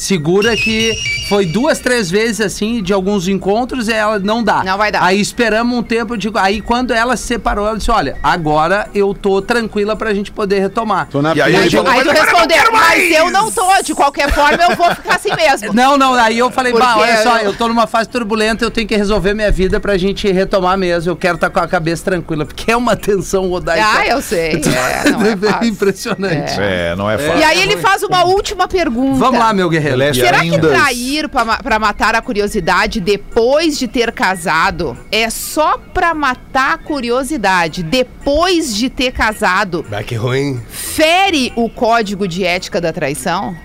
[0.02, 0.96] Segura que
[1.30, 4.64] foi duas, três vezes assim, de alguns encontros, e ela não dá.
[4.64, 5.04] Não vai dar.
[5.04, 8.90] Aí esperamos um tempo, eu digo, aí quando ela se separou, ela disse: olha, agora
[8.96, 11.08] eu tô tranquila pra gente poder retomar.
[11.12, 13.12] Tô na E aí, falou, Aí tu não respondeu, mas mais!
[13.12, 15.72] eu não tô, de qualquer forma eu vou ficar assim mesmo.
[15.82, 18.88] Não, não, aí eu falei, bah, olha só, eu- tô numa fase turbulenta, eu tenho
[18.88, 21.12] que resolver minha vida pra gente retomar mesmo.
[21.12, 24.62] Eu quero estar com a cabeça tranquila, porque é uma tensão rodar Ah, eu sei.
[25.06, 25.68] É, não é fácil.
[25.70, 26.54] impressionante.
[26.60, 27.38] É, não é fácil.
[27.40, 29.20] E aí ele faz uma última pergunta.
[29.20, 29.91] Vamos lá, meu guerreiro.
[29.94, 35.30] Ele é Será ainda- que trair pra matar a curiosidade depois de ter casado é
[35.30, 39.86] só pra matar a curiosidade depois de ter casado?
[39.92, 40.62] Ah, que ruim.
[40.70, 43.56] Fere o código de ética da traição?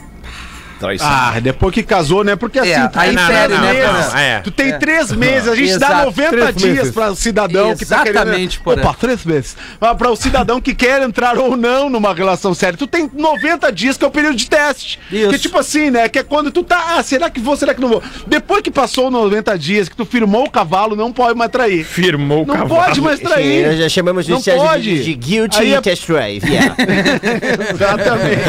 [0.79, 1.07] Traição.
[1.09, 2.37] Ah, depois que casou, né?
[2.37, 4.12] Porque assim, É, tu aí tem não, três não, não, meses.
[4.12, 4.41] não, é.
[4.41, 4.79] Tu tem É.
[4.79, 6.93] três meses, a gente dá Exato, 90 três dias meses.
[6.95, 8.17] para o cidadão que tá querendo.
[8.23, 8.61] Exatamente.
[8.65, 9.57] Opa, três meses.
[9.81, 12.77] Para o cidadão que quer entrar ou não numa relação séria.
[12.77, 14.99] Tu tem 90 dias que é o período de teste.
[15.11, 15.31] Isso.
[15.31, 16.09] Que tipo assim, né?
[16.09, 16.97] Que é quando tu tá.
[16.99, 18.03] Ah, será que vou, será que não vou?
[18.27, 21.85] Depois que passou 90 dias, que tu firmou o cavalo, não pode mais trair.
[21.85, 22.83] Firmou o Não cavalo.
[22.85, 23.67] pode mais Sim, trair.
[23.67, 24.83] nós já chamamos Não pode.
[24.83, 26.45] de, de guilty Aí é- test drive.
[26.47, 26.75] Yeah.
[27.73, 28.43] Exatamente.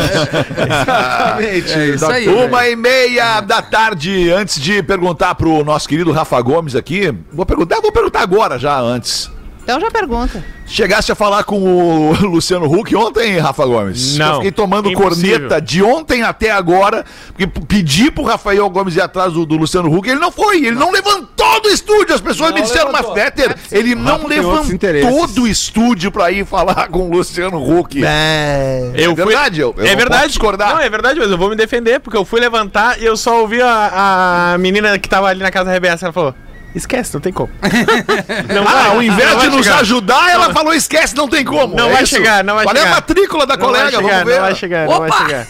[0.67, 1.73] Exatamente.
[1.73, 2.27] É isso aí.
[2.27, 7.45] Uma e meia da tarde, antes de perguntar pro nosso querido Rafa Gomes aqui, vou
[7.45, 9.29] perguntar, vou perguntar agora já antes.
[9.67, 10.41] Então já pergunta.
[10.65, 14.17] Chegaste a falar com o Luciano Huck ontem, Rafa Gomes?
[14.17, 15.31] Não, Eu fiquei tomando impossível.
[15.41, 19.93] corneta de ontem até agora, porque pedi pro Rafael Gomes ir atrás do, do Luciano
[19.93, 22.15] Huck, ele não foi, ele não levantou do estúdio.
[22.15, 26.87] As pessoas me disseram, mas Fetter, ele não Rafa levantou do estúdio pra ir falar
[26.87, 28.01] com o Luciano Huck.
[28.05, 28.91] É.
[28.95, 30.21] Eu É fui- verdade, eu- eu é não verdade.
[30.21, 30.75] posso discordar.
[30.75, 33.41] Não, é verdade, mas eu vou me defender, porque eu fui levantar e eu só
[33.41, 36.03] ouvi a, a menina que tava ali na casa da RBS.
[36.03, 36.33] Ela falou:
[36.77, 37.49] esquece, não tem como.
[38.53, 39.79] não Ah, vai, ao invés não de nos chegar.
[39.81, 41.75] ajudar, ela falou: esquece, não tem como.
[41.75, 42.15] Não É vai isso?
[42.15, 42.95] chegar, não vai Qual é a chegar.
[42.95, 43.91] matrícula da Não colega?
[43.91, 44.33] chegar, Vamos ver.
[44.35, 45.17] Não vai chegar, não vai Opa!
[45.25, 45.47] chegar.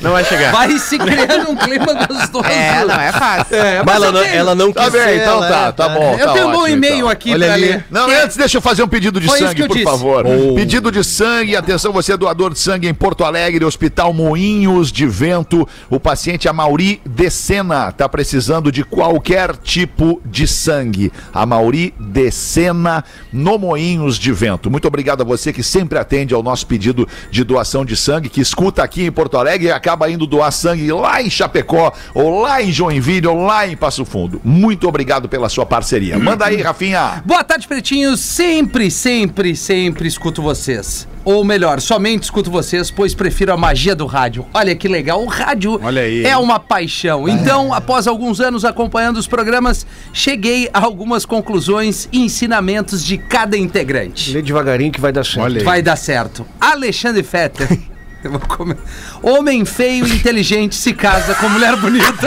[0.00, 0.52] Não vai chegar.
[0.52, 2.44] Vai se criando um clima gostoso.
[2.46, 3.56] É, não é fácil.
[3.56, 6.16] É, Mas ela não, ela não Tá quis bem, ser, então tá, é- tá bom.
[6.16, 7.08] Eu tá tenho um bom ótimo, e-mail então.
[7.08, 7.64] aqui Olha pra ali.
[7.66, 7.84] ler.
[7.90, 9.84] Não, Que- antes deixa eu fazer um pedido de Foi sangue, por disse.
[9.84, 10.24] favor.
[10.24, 10.54] Oh.
[10.54, 15.04] Pedido de sangue, atenção, você é doador de sangue em Porto Alegre, Hospital Moinhos de
[15.04, 15.68] Vento.
[15.90, 20.67] O paciente Amauri Decena está precisando de qualquer tipo de sangue.
[20.68, 21.10] Sangue.
[21.32, 23.02] A Mauri de Sena,
[23.32, 24.70] no Moinhos de Vento.
[24.70, 28.42] Muito obrigado a você que sempre atende ao nosso pedido de doação de sangue, que
[28.42, 32.62] escuta aqui em Porto Alegre e acaba indo doar sangue lá em Chapecó, ou lá
[32.62, 34.42] em Joinville, ou lá em Passo Fundo.
[34.44, 36.18] Muito obrigado pela sua parceria.
[36.18, 37.22] Manda aí, Rafinha.
[37.24, 38.20] Boa tarde, pretinhos.
[38.20, 41.08] Sempre, sempre, sempre escuto vocês.
[41.28, 44.46] Ou melhor, somente escuto vocês, pois prefiro a magia do rádio.
[44.54, 47.28] Olha que legal, o rádio Olha aí, é uma paixão.
[47.28, 53.56] Então, após alguns anos acompanhando os programas, cheguei a algumas conclusões e ensinamentos de cada
[53.56, 54.32] integrante.
[54.32, 55.44] Lê devagarinho que vai dar certo.
[55.44, 55.64] Olha aí.
[55.64, 56.46] Vai dar certo.
[56.60, 57.68] Alexandre Fetter.
[58.22, 58.76] Eu vou comer.
[59.22, 62.26] Homem feio e inteligente se casa com mulher bonita.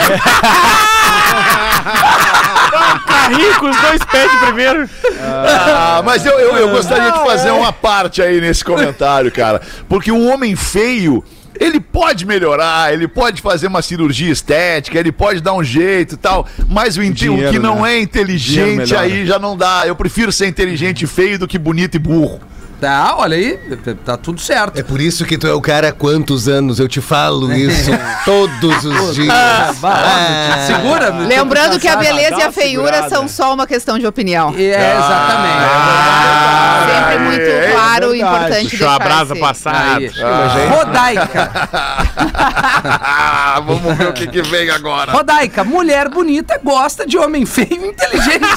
[3.06, 4.90] Carrinho com os dois pés primeiro.
[5.20, 9.62] Ah, mas eu, eu, eu gostaria de fazer uma parte aí nesse comentário, cara.
[9.90, 11.24] Porque o homem feio.
[11.63, 16.17] Ele pode melhorar, ele pode fazer uma cirurgia estética, ele pode dar um jeito e
[16.17, 17.93] tal, mas o, inte- o Dinheiro, que não né?
[17.97, 19.84] é inteligente Dinheiro aí já não dá.
[19.86, 22.39] Eu prefiro ser inteligente e feio do que bonito e burro.
[22.82, 23.60] Tá, olha aí,
[24.04, 24.80] tá tudo certo.
[24.80, 26.80] É por isso que tu é o cara há quantos anos?
[26.80, 27.91] Eu te falo isso
[28.26, 29.30] todos os dias.
[29.30, 31.12] Ah, vai, segura.
[31.12, 33.10] tô Lembrando que a beleza e a feiura segurada.
[33.15, 34.52] são só uma questão de opinião.
[34.58, 35.62] É, exatamente.
[36.91, 38.36] Sempre muito é claro verdade.
[38.38, 39.98] importante Puxou a deixar brasa esse- passada.
[39.98, 40.67] Aí.
[40.70, 41.52] Rodaica.
[43.04, 45.12] Ah, vamos ver o que, que vem agora.
[45.12, 48.41] Rodaica, mulher bonita gosta de homem feio e inteligente.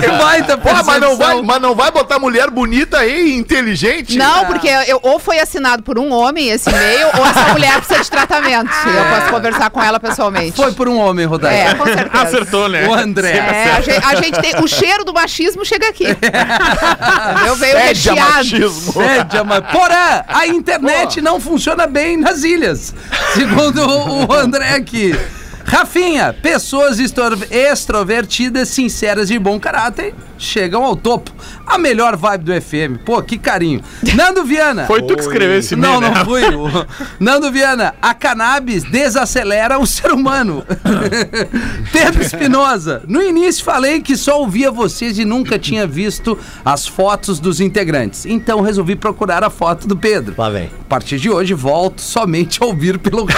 [0.00, 4.16] que baita Pô, mas não, vai, mas não vai botar mulher bonita e inteligente?
[4.16, 8.02] Não, porque eu, ou foi assinado por um homem esse e-mail, ou essa mulher precisa
[8.02, 8.70] de tratamento.
[8.86, 10.56] Eu posso conversar com ela pessoalmente.
[10.56, 11.70] Foi por um homem, Rodaica.
[11.70, 12.10] É, com certeza.
[12.24, 12.86] Acertou, né?
[12.88, 13.36] O André.
[13.36, 14.56] É, a gente, a gente tem.
[14.62, 16.04] O cheiro do machismo chega aqui.
[17.46, 18.32] Eu veio Fede a recheado.
[18.34, 18.92] machismo.
[18.92, 22.94] Fede a ma- Porã, a internet não funciona bem nas ilhas,
[23.34, 23.80] segundo
[24.28, 25.14] o André aqui.
[25.66, 26.98] Rafinha, pessoas
[27.50, 31.30] extrovertidas, sinceras e de bom caráter chegam ao topo.
[31.66, 32.98] A melhor vibe do FM.
[33.04, 33.80] Pô, que carinho.
[34.14, 34.86] Nando Viana.
[34.86, 36.24] Foi tu que escreveu esse Não, e-mail, não né?
[36.24, 36.44] fui.
[36.54, 36.86] O-
[37.18, 40.64] Nando Viana, a cannabis desacelera o ser humano.
[41.92, 47.38] Pedro Espinosa, no início falei que só ouvia vocês e nunca tinha visto as fotos
[47.40, 48.26] dos integrantes.
[48.26, 50.34] Então resolvi procurar a foto do Pedro.
[50.36, 50.70] Lá vem.
[50.80, 53.34] A partir de hoje, volto somente a ouvir pelo Que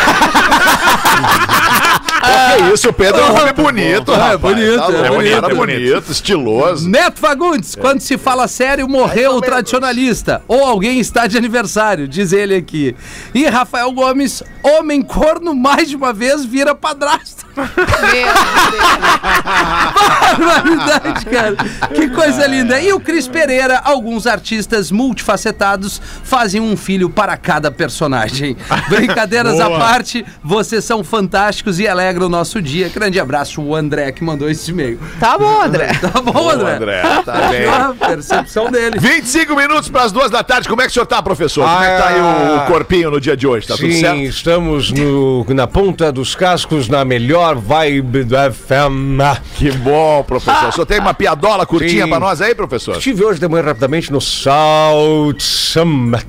[2.75, 4.41] isso, o Pedro é um homem bonito, É, rapaz.
[4.41, 6.86] bonito, Tá é louco, bonito, cara é bonito, estiloso.
[6.87, 10.43] Neto Fagundes, quando se fala sério, morreu o tradicionalista.
[10.47, 12.95] Ou alguém está de aniversário, diz ele aqui.
[13.35, 17.47] E Rafael Gomes, homem corno, mais de uma vez vira padrasto.
[17.57, 17.67] Meu.
[20.39, 21.57] Barbaridade, cara.
[21.95, 22.81] Que coisa linda.
[22.81, 28.57] E o Cris Pereira, alguns artistas multifacetados fazem um filho para cada personagem.
[28.89, 32.89] Brincadeiras à parte, vocês são fantásticos e alegram o nosso dia.
[32.89, 35.01] Grande abraço, o André que mandou esse e-mail.
[35.19, 35.93] Tá bom, André.
[35.95, 36.76] Tá bom, André?
[36.77, 37.67] André, tá bem.
[37.69, 38.99] A percepção dele.
[38.99, 40.69] 25 minutos para as duas da tarde.
[40.69, 41.67] Como é que o senhor tá, professor?
[41.69, 43.67] Como é que tá aí o, o corpinho no dia de hoje?
[43.67, 44.21] Tá tudo Sim, certo?
[44.23, 49.21] estamos no- na ponta dos cascos, na melhor vibe do FM.
[49.57, 50.69] Que bom, professor.
[50.69, 52.97] O senhor tem uma piadola curtinha pra nós aí, professor?
[52.97, 56.27] Estive hoje de manhã rapidamente no South Summit.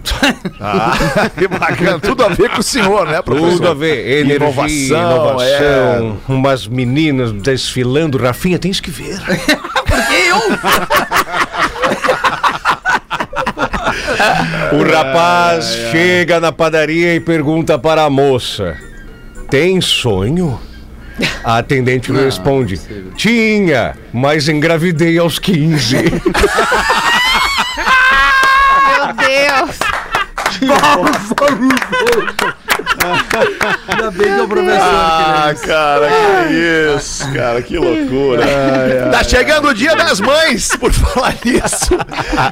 [0.59, 0.93] Ah,
[1.37, 1.99] que bacana.
[1.99, 3.51] Tudo a ver com o senhor, né, professor?
[3.51, 5.97] Tudo a ver, energia, Inovação, é.
[5.97, 8.17] inovação, umas meninas desfilando.
[8.17, 9.19] Rafinha, tens que ver.
[14.73, 18.77] O rapaz chega na padaria e pergunta para a moça:
[19.49, 20.59] Tem sonho?
[21.43, 22.79] A atendente responde:
[23.15, 25.97] Tinha, mas engravidei aos 15.
[28.87, 29.79] Meu Deus.
[33.87, 35.26] Ainda bem que é o professor.
[35.47, 36.09] Ah, cara,
[36.47, 38.43] que isso, cara, que loucura.
[39.11, 41.95] Tá chegando o dia das mães, por falar nisso.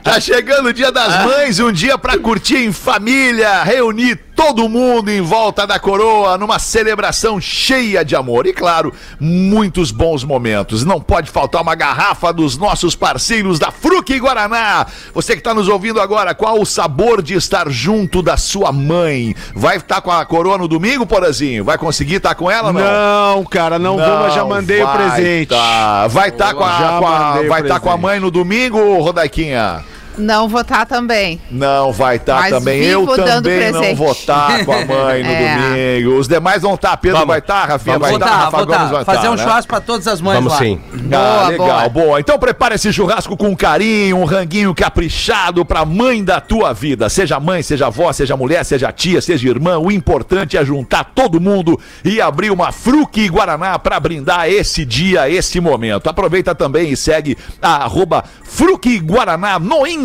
[0.01, 5.10] Tá chegando o dia das mães, um dia pra curtir em família, reunir todo mundo
[5.10, 8.45] em volta da coroa, numa celebração cheia de amor.
[8.45, 10.84] E claro, muitos bons momentos.
[10.84, 14.86] Não pode faltar uma garrafa dos nossos parceiros da Fruc Guaraná.
[15.13, 19.34] Você que tá nos ouvindo agora, qual o sabor de estar junto da sua mãe?
[19.53, 21.63] Vai estar com a coroa no domingo, Porazinho?
[21.63, 22.85] Vai conseguir estar com ela não?
[22.86, 25.50] Não, cara, não, vou, mas já mandei o presente.
[25.50, 26.08] tá.
[26.08, 29.00] Vai estar com a, Já com a- o vai tá com a mãe no domingo,
[29.02, 29.84] Rodaiquinha?
[30.17, 31.39] Não votar também.
[31.51, 32.84] Não vai estar Mas também.
[32.84, 35.95] Eu também não vou estar com a mãe no É.
[35.99, 36.19] domingo.
[36.19, 36.95] Os demais vão estar.
[36.97, 37.28] Pedro Vamos.
[37.28, 39.01] vai estar, Rafinha vai estar, Votar, Rafa Gomes vai votar.
[39.01, 39.13] estar.
[39.15, 39.43] Fazer um né?
[39.43, 40.60] churrasco pra todas as mães Vamos lá.
[40.60, 40.80] sim.
[40.93, 41.89] Ah, Boa, legal, boa.
[41.89, 42.19] boa.
[42.19, 47.10] Então prepare esse churrasco com carinho, um ranguinho caprichado pra mãe da tua vida.
[47.10, 49.78] Seja mãe, seja avó, seja mulher, seja tia, seja irmã.
[49.78, 55.30] O importante é juntar todo mundo e abrir uma Fruque Guaraná pra brindar esse dia,
[55.30, 56.10] esse momento.
[56.10, 60.04] Aproveita também e segue a arroba Fruque Guaraná no Instagram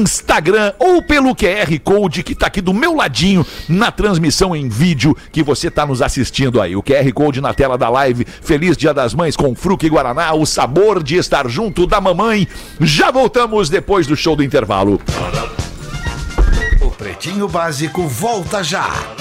[0.78, 5.42] ou pelo QR Code que tá aqui do meu ladinho na transmissão em vídeo que
[5.42, 6.76] você tá nos assistindo aí.
[6.76, 8.26] O QR Code na tela da live.
[8.42, 12.48] Feliz Dia das Mães com Fruque Guaraná, o sabor de estar junto da mamãe.
[12.80, 15.00] Já voltamos depois do show do intervalo.
[16.80, 19.19] O Pretinho Básico volta já.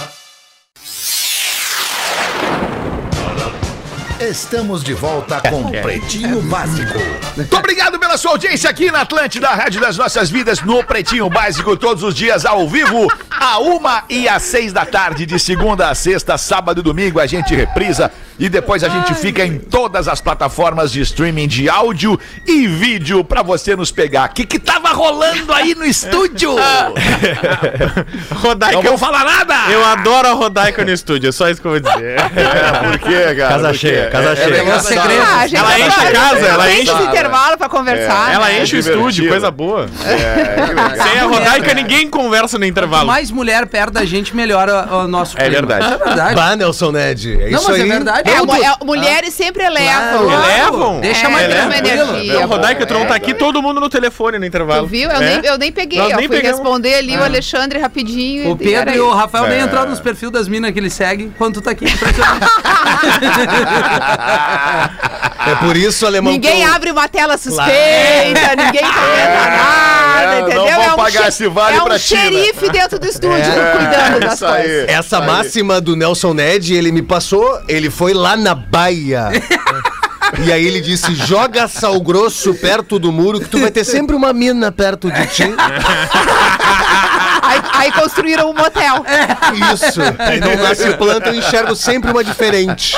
[4.19, 6.99] Estamos de volta com o Pretinho Básico.
[7.37, 11.77] Muito obrigado pela sua audiência aqui na Atlântida, Rádio das Nossas Vidas, no Pretinho Básico,
[11.77, 15.95] todos os dias ao vivo, a uma e às seis da tarde, de segunda a
[15.95, 20.21] sexta, sábado e domingo, a gente reprisa e depois a gente fica em todas as
[20.21, 24.29] plataformas de streaming de áudio e vídeo pra você nos pegar.
[24.29, 26.55] O que, que tava rolando aí no estúdio?
[28.31, 28.75] Rodaica.
[28.77, 29.69] Não vou falar nada!
[29.69, 32.01] Eu adoro a Rodaica no estúdio, é só isso que eu vou dizer.
[32.01, 33.35] É, por quê, cara?
[33.35, 33.77] Casa Por quê?
[33.77, 34.49] cheia, casa É- é cheia.
[34.49, 35.23] legal É segredo.
[35.23, 38.33] Ah, Ela enche a casa, ela enche- esse intervalo pra conversar.
[38.33, 38.61] Ela né?
[38.61, 39.87] enche o estúdio, coisa boa.
[40.05, 41.03] É.
[41.03, 43.07] Sem a Rodaica, ninguém conversa no Quanto intervalo.
[43.07, 45.55] mais mulher perto da gente, melhor o, o nosso É clima.
[45.67, 45.93] verdade.
[45.93, 46.35] É verdade.
[46.35, 47.33] Bah, Nelson Ned.
[47.33, 47.81] É Não, isso mas aí.
[47.81, 48.29] é verdade.
[48.29, 50.25] É, é, mulheres sempre elevam.
[50.25, 50.43] Claro.
[50.51, 50.99] Elevam?
[50.99, 52.03] Deixa É, mais eleva uma tranquilo.
[52.09, 52.33] energia.
[52.39, 54.83] Não, Rodaica, tu não tá É, aqui, todo mundo no telefone no intervalo.
[54.83, 55.09] Tu viu?
[55.09, 55.35] Eu, É?
[55.41, 55.99] nem, eu nem peguei.
[55.99, 56.59] Nós eu nem fui pegamos.
[56.59, 58.51] responder ali o Alexandre rapidinho.
[58.51, 59.09] O Pedro e o.
[59.13, 59.63] Rafael nem É.
[59.63, 61.85] entraram nos perfis das minas que ele segue quando tu tá aqui.
[65.47, 66.33] É por isso, alemão.
[66.33, 70.65] Ninguém abre uma tela suspeita, ninguém comenta nada, é, não entendeu?
[70.65, 72.21] vão é um, pagar esse vale é um pra ti, né?
[72.21, 74.61] xerife dentro do estúdio cuidando das isso aí.
[74.63, 74.89] coisas.
[74.89, 75.27] Essa aí.
[75.27, 79.29] máxima do Nelson Ned, ele me passou, ele foi lá na Baia.
[80.45, 84.15] E aí ele disse: joga sal grosso perto do muro, que tu vai ter sempre
[84.15, 85.43] uma mina perto de ti.
[87.49, 89.03] Aí, aí construíram um motel.
[89.73, 90.01] Isso.
[90.19, 92.95] Aí não nasce planta, eu enxergo sempre uma diferente.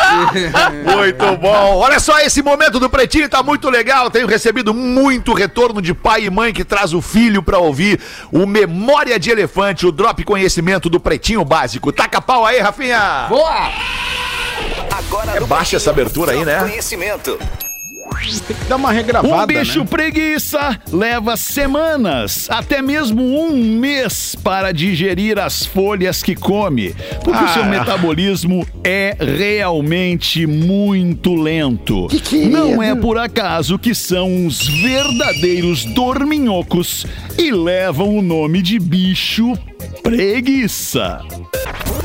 [0.83, 1.77] Muito bom.
[1.77, 4.11] Olha só, esse momento do Pretinho tá muito legal.
[4.11, 7.99] Tenho recebido muito retorno de pai e mãe que traz o filho pra ouvir
[8.31, 11.91] o Memória de Elefante, o Drop Conhecimento do Pretinho Básico.
[11.91, 13.27] Taca pau aí, Rafinha.
[13.29, 13.69] Boa!
[14.91, 16.59] Agora É baixa essa abertura aí, né?
[16.59, 17.39] Conhecimento.
[18.67, 19.85] Dá uma regravada, Um bicho né?
[19.89, 27.47] preguiça leva semanas, até mesmo um mês, para digerir as folhas que come, porque o
[27.49, 32.07] seu metabolismo é realmente muito lento.
[32.49, 37.05] Não é por acaso que são os verdadeiros dorminhocos
[37.37, 39.53] e levam o nome de bicho
[40.03, 41.21] preguiça.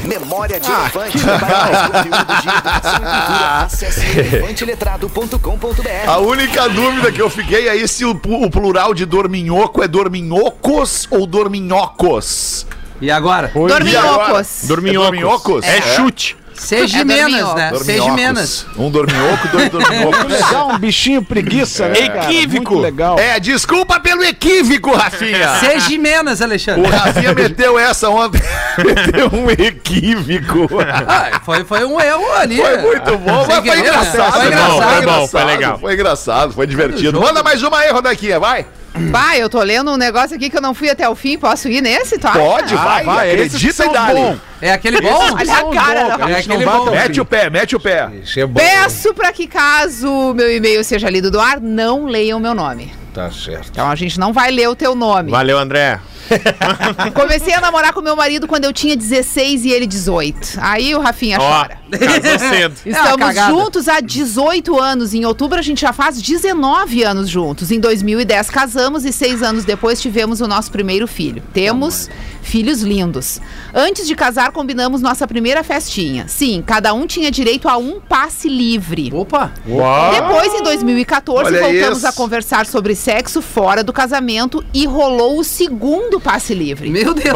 [0.05, 1.19] Memória de Elefante.
[1.19, 6.09] E cultura, acesse elefanteletrado.com.br.
[6.09, 11.09] A única dúvida que eu fiquei é se o, o plural de dorminhoco é dorminhocos
[11.11, 12.67] ou dorminhocos.
[13.01, 13.51] E agora?
[13.53, 14.65] Dorminhocos.
[14.65, 14.69] Dorminhocos.
[14.69, 15.65] É dorminhocos?
[15.65, 15.83] É, É.
[15.97, 16.37] chute.
[16.59, 17.73] Seja É menos, né?
[17.83, 18.67] Seja menos.
[18.77, 20.25] Um dorminhoco, dois dorminhocos.
[20.33, 22.09] Legal, um bichinho preguiça, né?
[22.09, 22.25] cara?
[22.25, 22.75] Equívoco.
[22.75, 23.19] Muito legal.
[23.19, 25.57] É, desculpa pelo equívoco, Rafinha.
[25.61, 26.91] Seja menos, O Alexandre.
[26.91, 28.41] Rafinha meteu essa ontem.
[28.79, 30.69] meteu um equívoco.
[31.07, 32.57] Ah, foi, foi um erro ali.
[32.57, 34.33] Foi muito bom, Sem mas foi querer, engraçado.
[34.33, 34.95] Foi não, engraçado.
[34.97, 35.79] Foi bom, foi legal.
[35.79, 37.21] Foi engraçado, foi divertido.
[37.21, 38.67] Manda mais uma aí, Rodaquinha, vai.
[39.11, 41.37] Vai, eu tô lendo um negócio aqui que eu não fui até o fim.
[41.37, 42.33] Posso ir nesse, acha?
[42.33, 44.39] Pode, vai, vai, esses acredita são e dá bons.
[44.61, 45.35] É aquele bom?
[45.35, 46.17] Olha a cara.
[46.17, 46.91] da- É aquele bom.
[46.91, 48.09] Mete o pé, mete o pé.
[48.23, 48.59] Isso é bom.
[48.61, 52.93] Peço pra que caso meu e-mail seja lido do ar, não leiam meu nome.
[53.13, 53.69] Tá certo.
[53.71, 55.31] Então a gente não vai ler o teu nome.
[55.31, 55.99] Valeu, André.
[57.15, 60.59] Comecei a namorar com meu marido quando eu tinha 16 e ele 18.
[60.61, 61.79] Aí o Rafinha Ó, chora.
[61.91, 62.75] casou cedo.
[62.85, 65.15] É Estamos juntos há 18 anos.
[65.15, 67.71] Em outubro a gente já faz 19 anos juntos.
[67.71, 71.43] Em 2010 casamos e seis anos depois tivemos o nosso primeiro filho.
[71.53, 72.09] Temos
[72.47, 73.41] filhos lindos.
[73.75, 76.27] Antes de casar, combinamos nossa primeira festinha.
[76.29, 79.11] Sim, cada um tinha direito a um passe livre.
[79.13, 79.53] Opa!
[79.65, 82.07] Depois, em 2014, Olha voltamos isso.
[82.07, 86.89] a conversar sobre sexo fora do casamento e rolou o segundo passe livre.
[86.91, 87.35] Meu Deus!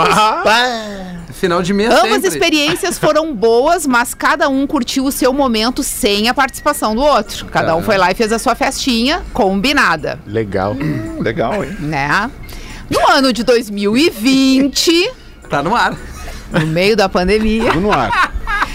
[1.35, 2.29] Final de mês Ambas sempre.
[2.29, 7.47] experiências foram boas, mas cada um curtiu o seu momento sem a participação do outro.
[7.47, 10.77] Cada um foi lá e fez a sua festinha combinada, Legal.
[11.19, 11.77] Legal, hein?
[11.81, 12.31] né?
[12.91, 15.11] No ano de 2020,
[15.49, 15.97] Tá no ar.
[16.53, 18.33] no meio da pandemia, Tudo no ar.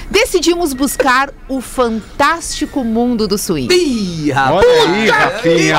[0.09, 3.73] decidimos buscar o fantástico mundo do swing.
[3.73, 4.65] Ih, rapaz.
[4.65, 5.77] Olha aí, Rafinha.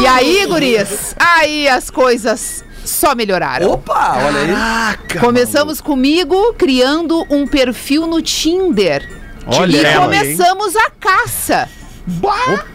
[0.00, 3.70] E aí, gurias, aí as coisas só melhoraram.
[3.72, 5.18] Opa, olha aí.
[5.18, 9.08] Começamos comigo criando um perfil no Tinder.
[9.46, 11.68] Olha e ela começamos a caça.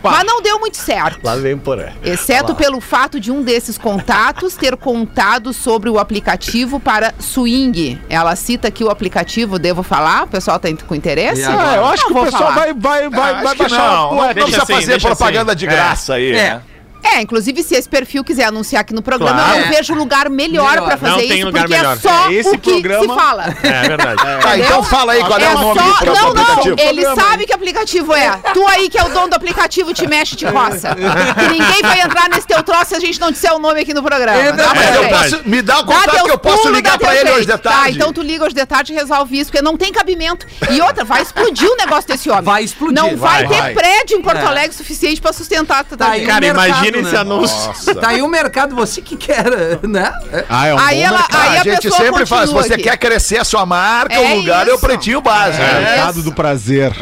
[0.04, 1.19] Mas não deu muito certo.
[1.24, 1.91] Lá vem por aí.
[2.04, 8.00] Exceto pelo fato de um desses contatos ter contado sobre o aplicativo para swing.
[8.10, 10.24] Ela cita aqui o aplicativo, devo falar?
[10.24, 11.43] O pessoal tá com interesse?
[11.43, 12.55] Ah, eu acho Não que o pessoal falar.
[12.55, 15.07] vai, vai, vai, Ah, vai que baixar não, a não, não precisa assim, fazer deixa
[15.07, 15.60] propaganda assim.
[15.60, 16.32] de graça aí.
[16.32, 16.34] É.
[16.34, 16.62] né?
[17.04, 19.56] É, inclusive se esse perfil quiser anunciar aqui no programa, Claro.
[19.56, 19.72] eu não É.
[19.78, 20.86] vejo lugar melhor, Melhor.
[20.88, 21.95] pra fazer Não tem isso, lugar porque melhor.
[21.95, 23.45] é só É, esse o que programa- se fala.
[23.64, 24.22] É verdade.
[24.41, 26.00] Tá, então fala aí qual é, É o nome só.
[26.00, 26.76] do Não, não, aplicativo.
[26.80, 28.32] ele sabe que aplicativo é.
[28.54, 30.95] Tu aí que é o dono do aplicativo, te mexe, te roça.
[31.39, 33.93] E ninguém vai entrar nesse teu troço se a gente não disser o nome aqui
[33.93, 34.38] no programa.
[34.39, 36.91] É Dá Mas eu posso, me dá o Dá contato teus que eu posso ligar
[36.93, 37.80] dá pra teu ele hoje de tarde.
[37.82, 40.45] Tá, então tu liga hoje de tarde e resolve isso, porque não tem cabimento.
[40.70, 42.43] E outra, vai explodir o negócio desse homem.
[42.43, 42.95] Vai explodir.
[42.95, 43.74] Não vai, Vai, ter vai.
[43.74, 44.45] prédio em Porto É.
[44.45, 46.20] Alegre suficiente pra sustentar Tá.
[46.26, 46.58] Cara, o
[46.89, 47.19] imagina esse né?
[47.21, 47.93] anúncio.
[47.93, 49.45] Tá Tá aí o mercado, você que quer,
[49.83, 50.11] né?
[50.31, 50.45] É.
[50.49, 51.41] Ah, é um Aí bom ela- mercado.
[51.41, 52.49] aí a a gente sempre faz.
[52.51, 52.83] Você aqui.
[52.83, 54.85] quer crescer a sua marca, É o lugar é o isso.
[54.85, 55.61] pretinho básico.
[55.63, 55.79] É.
[55.81, 56.93] mercado do prazer.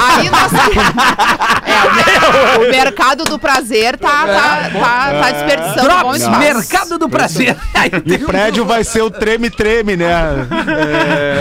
[0.00, 0.52] Aí nós...
[1.66, 6.20] é, o, mer- o mercado do prazer tá, tá, tá, tá desperdiçando um bom Drops,
[6.20, 6.38] espaço.
[6.38, 7.56] mercado do prazer.
[8.06, 10.12] E um- prédio vai ser o treme-treme, né?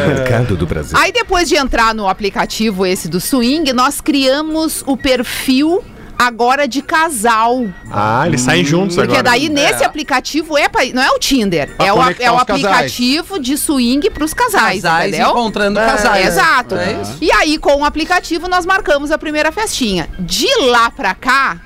[0.08, 0.98] Mercado do Brasil.
[0.98, 5.84] Aí depois de entrar no aplicativo esse do Swing, nós criamos o perfil
[6.18, 7.66] agora de casal.
[7.92, 9.24] Ah, eles saem juntos Porque agora.
[9.24, 12.44] daí nesse aplicativo é pra, não é o Tinder, Pra é o, é o os
[12.44, 12.66] casais.
[12.66, 15.30] aplicativo de swing pros casais, Casais entendeu?
[15.32, 16.28] encontrando casais.
[16.28, 16.76] Exato.
[16.76, 17.18] É isso.
[17.22, 20.10] E aí, com o aplicativo, nós marcamos a primeira festinha.
[20.20, 21.58] De lá pra cá,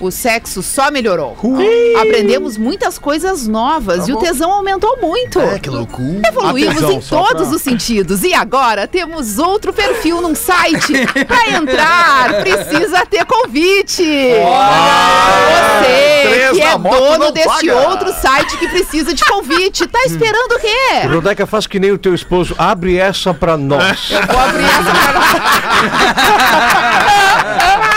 [0.00, 1.36] o sexo só melhorou.
[2.00, 5.40] Aprendemos muitas coisas novas e o tesão aumentou muito.
[5.40, 6.20] É, que loucura.
[6.26, 8.22] Evoluímos Atenção, em todos pra- os sentidos.
[8.22, 10.92] E agora temos outro perfil num site.
[11.26, 14.02] Pra entrar, precisa ter convite.
[14.02, 14.42] Você
[16.28, 17.88] Três que é dono deste paga.
[17.88, 19.86] outro site que precisa de convite.
[19.86, 21.06] Tá esperando o quê?
[21.12, 22.54] Rodaica, faz que nem o teu esposo.
[22.58, 24.10] Abre essa pra nós.
[24.10, 25.18] Eu vou abrir essa pra...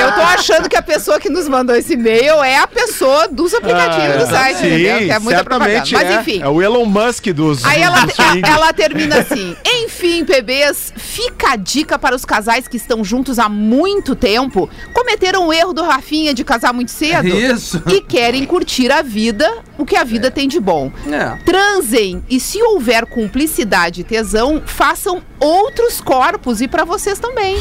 [0.00, 3.54] Eu tô achando que a pessoa que nos mandou esse e-mail é a pessoa dos
[3.54, 4.98] aplicativos do site, entendeu?
[4.98, 5.84] Que é muita propaganda.
[5.92, 6.20] Mas é.
[6.20, 6.42] enfim.
[6.42, 7.64] É o Elon Musk dos.
[7.64, 8.06] Aí ela,
[8.46, 13.48] ela termina assim: Enfim, bebês, fica a dica para os casais que estão juntos há
[13.48, 17.82] muito tempo, cometeram o erro do Rafinha de casar muito cedo Isso.
[17.88, 20.90] e querem curtir a vida, o que a vida tem de bom.
[21.10, 21.36] É.
[21.44, 27.56] Transem e se houver cumplicidade e tesão, façam outros corpos e para vocês também.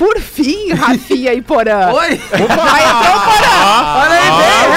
[0.00, 1.92] Por fim, Rafinha e Porã.
[1.92, 2.16] Oi!
[2.16, 3.50] Vai entrar o Porã.
[3.96, 4.28] Olha aí,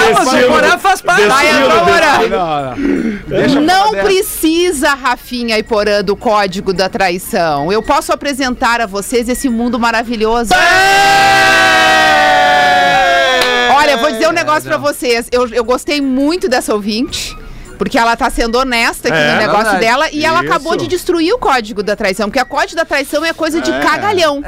[0.09, 1.25] é, mas o Porã faz parte.
[1.27, 3.61] Vai entrar o Porã.
[3.61, 7.71] Não, precisa, Rafinha e Porã, do código da traição.
[7.71, 10.49] Eu posso apresentar a vocês esse mundo maravilhoso.
[13.73, 15.29] Olha, eu vou dizer um negócio pra vocês.
[15.31, 17.33] Eu, eu gostei muito dessa ouvinte.
[17.77, 19.79] Porque ela tá sendo honesta aqui É, no negócio verdade.
[19.85, 20.49] dela e ela Isso.
[20.51, 22.27] acabou de destruir o código da traição.
[22.29, 24.41] Porque o código da traição é coisa de cagalhão.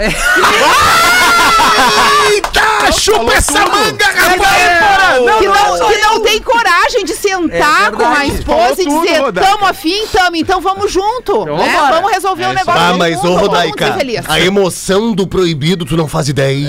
[2.31, 5.39] Eita, chupa essa manga, rapaz!
[5.39, 9.07] que, não, que não tem coragem de sentar É com a esposa e Falou tudo,
[9.07, 9.49] dizer, Rodaica.
[9.51, 11.45] tamo afim, tamo, então vamos junto.
[11.45, 11.51] né?
[11.51, 11.95] vambora.
[11.95, 12.81] Vamos resolver o negócio.
[12.81, 14.21] Ah, mas ô Rodaica, ser feliz.
[14.27, 16.67] a emoção do proibido tu não faz ideia.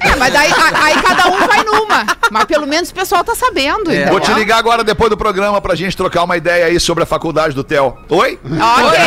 [0.00, 2.06] É, mas daí a- aí cada um vai numa.
[2.30, 3.90] Mas pelo menos o pessoal tá sabendo.
[3.90, 3.94] É.
[3.94, 4.12] entendeu?
[4.12, 7.06] Vou te ligar agora depois do programa pra gente trocar uma ideia aí sobre a
[7.06, 7.96] faculdade do Theo.
[8.08, 8.38] Oi?
[8.44, 8.98] Ok.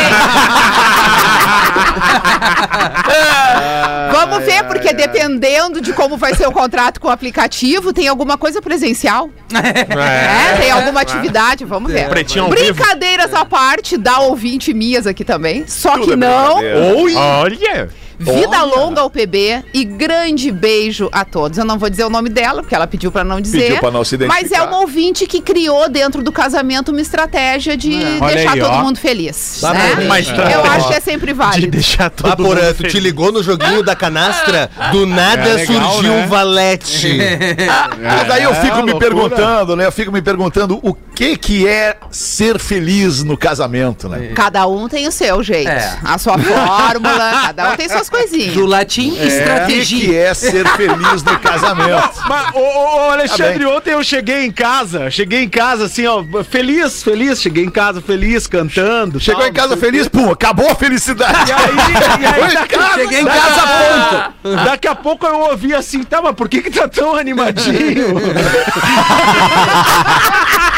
[4.12, 8.36] Vamos ver, porque dependendo de como vai ser o contrato com o aplicativo, tem alguma
[8.36, 9.30] coisa presencial.
[9.52, 12.08] É, tem alguma atividade, vamos ver.
[12.08, 12.74] Pretinho ao vivo.
[12.74, 15.64] Brincadeiras à parte, da ouvinte Mias aqui também.
[15.66, 16.56] Só Tudo que é não.
[17.04, 17.90] brincadeira.
[18.26, 18.32] Oi!
[18.32, 18.40] Olha!
[18.40, 21.58] Vida longa ao PB e grande beijo a todos.
[21.58, 23.62] Eu não vou dizer o nome dela, porque ela pediu pra não dizer.
[23.62, 24.66] Pediu pra não se Mas é identificar.
[24.68, 28.82] uma ouvinte que criou dentro do casamento uma estratégia de Olha deixar aí, todo ó.
[28.82, 29.58] mundo feliz.
[29.60, 29.94] Tá né?
[29.96, 30.02] bom.
[30.04, 31.70] Uma Eu acho que é sempre De válido.
[31.70, 33.02] deixar todo Porã, mundo tu te feliz.
[33.04, 36.24] ligou no joguinho da canastra, do nada É legal, surgiu né?
[36.24, 37.18] um valete.
[38.02, 38.98] Mas daí eu fico É, me loucura.
[38.98, 39.86] perguntando, né?
[39.86, 44.32] Eu fico me perguntando o que que é ser feliz no casamento, né?
[44.34, 45.98] Cada um tem o seu jeito, É.
[46.04, 48.54] a sua fórmula, cada um tem suas coisinhas.
[48.54, 49.98] Do latim, O que estratégia.
[50.00, 52.10] que é ser feliz no casamento?
[52.28, 56.06] Mas, ô, ô, ô, Alexandre, Tá ontem eu cheguei em casa, cheguei em casa assim,
[56.06, 59.18] ó, feliz, feliz, cheguei em casa feliz, cantando.
[59.20, 61.50] Chegou tal, em casa feliz, pum, acabou a felicidade.
[61.50, 61.74] E aí,
[62.20, 65.74] e aí daqui, casa, Cheguei em daqui casa, a pouco, daqui a pouco eu ouvi
[65.74, 68.16] assim, tá, mas por que que tá tão animadinho?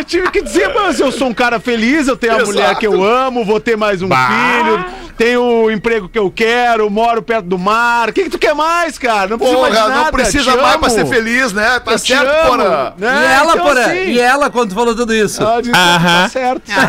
[0.00, 2.52] eu tive que dizer, mas eu sou um cara feliz, eu tenho a Exato.
[2.52, 4.84] mulher que eu amo, vou ter mais um filho,
[5.16, 8.08] tenho o emprego que eu quero, moro perto do mar.
[8.08, 9.28] O que, que tu quer mais, cara?
[9.28, 10.04] Não precisa mais Porra, nada.
[10.04, 11.78] não precisa mais pra ser feliz, né?
[11.80, 12.92] Tá Eu certo, né?
[12.98, 15.42] E ela, Então, porra, assim, e ela quando falou tudo isso?
[15.42, 16.62] ela disse, tá certo.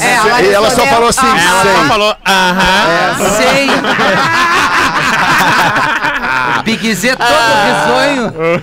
[0.00, 3.30] É, a E ela só respondeu, falou assim, "Ah, Ela só falou, aham.
[3.36, 3.68] Sei.
[6.84, 7.26] Bigzê todo
[7.64, 8.60] risonho.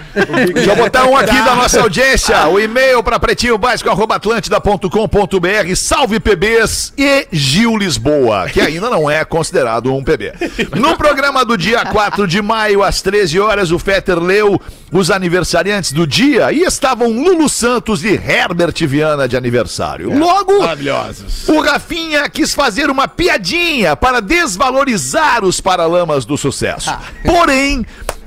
[0.53, 2.47] Deixa eu botar um aqui da nossa audiência.
[2.49, 5.75] O e-mail para pretinhobásico.atlântida.com.br.
[5.75, 10.33] Salve PBs e Gil Lisboa, que ainda não é considerado um PB.
[10.75, 14.61] No programa do dia 4 de maio, às 13 horas, o Fetter leu
[14.91, 20.15] os aniversariantes do dia e estavam Lulu Santos e Herbert Viana de aniversário.
[20.15, 21.49] Logo, Maravilhosos.
[21.49, 26.91] o Rafinha quis fazer uma piadinha para desvalorizar os paralamas do sucesso.
[27.25, 27.83] Porém,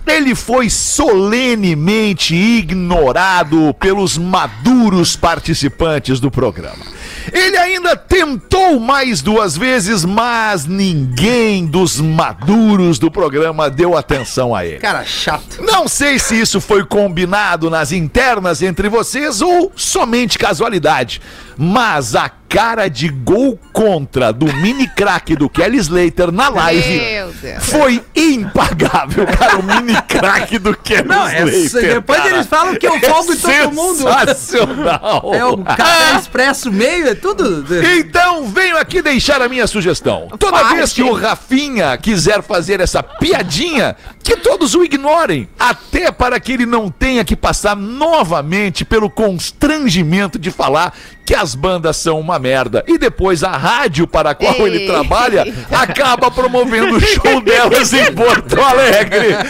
[0.07, 6.95] ele foi solenemente ignorado pelos maduros participantes do programa.
[7.33, 14.65] Ele ainda tentou mais duas vezes, mas ninguém dos maduros do programa deu atenção a
[14.65, 14.79] ele.
[14.79, 15.63] Cara, chato.
[15.63, 21.21] Não sei se isso foi combinado nas internas entre vocês ou somente casualidade,
[21.57, 27.01] mas a cara de gol contra do mini craque do Kelly Slater na live
[27.41, 27.65] Deus.
[27.65, 29.59] foi impagável, cara.
[29.59, 31.95] O mini craque do Kelly Não, é, Slater.
[31.95, 32.35] depois cara.
[32.35, 33.97] eles falam que eu folgo em todo mundo.
[33.99, 35.33] Sensacional.
[35.35, 37.65] É o café expresso meio, é tudo.
[37.99, 40.29] Então, venho aqui deixar a minha sugestão.
[40.39, 46.11] Toda Faz, vez que o Rafinha quiser fazer essa piadinha, que todos o ignorem, até
[46.11, 50.95] para que ele não tenha que passar novamente pelo constrangimento de falar
[51.25, 52.85] que as bandas são uma merda.
[52.87, 54.87] E depois a rádio para a qual ele Ei.
[54.87, 59.29] trabalha acaba promovendo o show delas em Porto Alegre.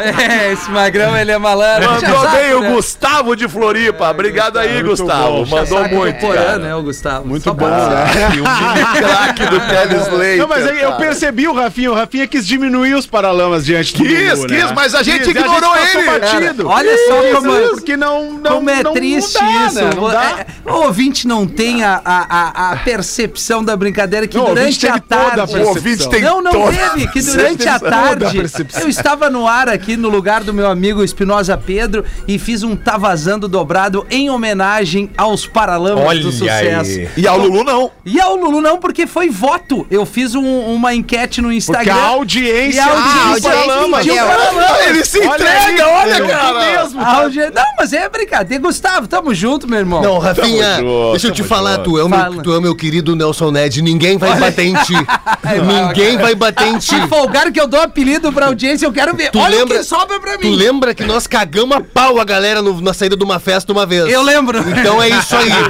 [0.00, 1.90] É, esse magrão, ele é malandro.
[1.90, 2.70] Mandou Chazaco, bem o né?
[2.70, 4.08] Gustavo de Floripa.
[4.10, 5.44] Obrigado aí, Gustavo.
[5.46, 6.26] Mandou Chazaco muito.
[6.28, 6.58] cara.
[6.58, 7.28] né, o Gustavo?
[7.28, 7.90] Muito Só bom, dizer.
[7.90, 8.28] né?
[8.30, 8.34] O
[8.64, 10.38] mini craque do Kelly Slater.
[10.38, 11.90] Não, mas aí eu percebi o Rafinha.
[11.90, 14.72] O Rafinha quis diminuir os paralamas diante do Quis, quis, né?
[14.74, 16.10] mas a gente Quis, ignorou passou ele.
[16.20, 16.68] batido.
[16.68, 19.74] Olha só Isso, como- Porque não, não, Como é não- não triste isso.
[19.84, 19.90] né?
[19.94, 20.46] Não dá.
[20.66, 22.26] É, o ouvinte não tem a, a,
[22.68, 25.36] a- a percepção da brincadeira que Não, durante a a tarde.
[25.36, 25.62] percepção.
[25.64, 28.38] O ouvinte tem não, não toda- teve, que durante a a tarde
[28.82, 32.76] eu estava no ar aqui no lugar do meu amigo Espinosa Pedro e fiz um
[32.76, 36.90] Tá Vazando dobrado em homenagem aos Paralamas Olha do Sucesso.
[36.90, 37.08] aí.
[37.16, 37.90] E ao Lulu não.
[38.04, 39.86] E ao Lulu não, porque foi voto.
[39.90, 41.94] Eu fiz um- uma enquete no Instagram.
[41.94, 44.06] Porque a audiência E a audiência pediu Paralamas.
[44.06, 44.86] Paralamas.
[44.86, 46.52] Ele se Olha entrega, aí, olha, cara.
[46.82, 47.00] mesmo.
[47.00, 48.62] A audi- Não, mas é brincadeira.
[48.62, 50.02] Gustavo, tamo junto, meu irmão.
[50.02, 51.84] Não, Rafinha, junto, deixa eu te falar, junto.
[51.90, 52.30] tu é, o Fala.
[52.30, 54.94] meu, tu é o meu querido Nelson Ned, ninguém vai bater em ti.
[55.66, 56.94] ninguém vai bater em ti.
[56.94, 59.30] Se folgaram que eu dou apelido pra audiência, eu quero ver.
[59.30, 60.54] Tu Olha lembra- o que sobra pra Tu mim.
[60.56, 63.86] lembra que nós cagamos a pau a galera no- na saída de uma festa uma
[63.86, 64.08] vez?
[64.10, 64.58] Eu lembro.
[64.58, 65.50] Então é isso aí.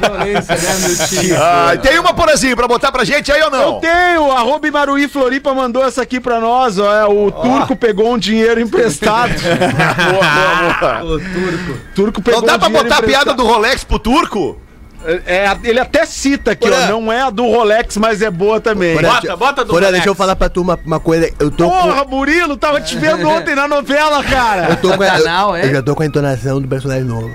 [0.00, 1.36] violência, né, meu tio?
[1.42, 3.80] Ah, tem uma porazinha pra botar pra gente aí ou Eu não?
[3.80, 6.92] tenho, arroba Imaruí Floripa mandou essa aqui pra nós, ó.
[6.94, 9.32] é, O turco pegou um dinheiro emprestado.
[9.40, 10.20] boa,
[10.80, 11.14] boa, boa.
[11.16, 11.49] Ô, turco.
[11.94, 14.60] Turco pegou Não dá pra botar a piada do Rolex pro turco?
[15.02, 16.84] É, ele até cita aqui, Porra.
[16.84, 16.88] ó.
[16.88, 18.96] Não é a do Rolex, mas é boa também.
[18.98, 19.14] Porra.
[19.14, 19.92] Bota, bota do Porra, Rolex.
[19.92, 21.32] deixa eu falar pra tu uma, uma coisa.
[21.38, 24.66] Eu tô Porra, Murilo, tava te vendo ontem na novela, cara.
[24.66, 24.72] com.
[24.72, 25.64] Eu, tô com a, Canal, é?
[25.64, 27.30] eu já tô com a entonação do personagem novo.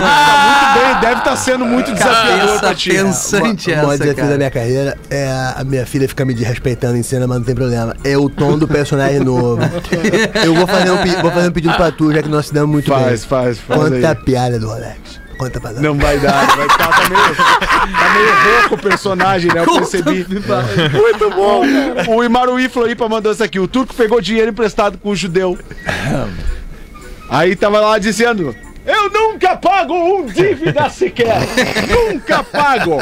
[0.00, 2.90] Muito bem, deve estar sendo muito desafiador pra ti.
[2.90, 4.36] pensante O maior essa, desafio da cara.
[4.38, 7.94] minha carreira é a minha filha ficar me desrespeitando em cena, mas não tem problema.
[8.04, 9.58] É o tom do personagem novo.
[10.44, 12.54] Eu vou fazer um, pe- vou fazer um pedido pra tu, já que nós se
[12.54, 13.02] damos muito bem.
[13.04, 14.14] Faz, faz, faz a aí.
[14.16, 15.19] piada do Alex.
[15.40, 15.80] Conta pra nós.
[15.80, 19.62] Não vai dar, vai estar tá meio, tá meio rouco o personagem, né?
[19.62, 20.26] Eu percebi.
[20.28, 21.62] Muito bom.
[22.14, 23.58] O Imaruí Floripa mandou isso aqui.
[23.58, 25.58] O turco pegou dinheiro emprestado com o judeu.
[27.30, 31.38] Aí tava lá dizendo: Eu nunca pago um dívida sequer.
[31.88, 32.98] nunca pago.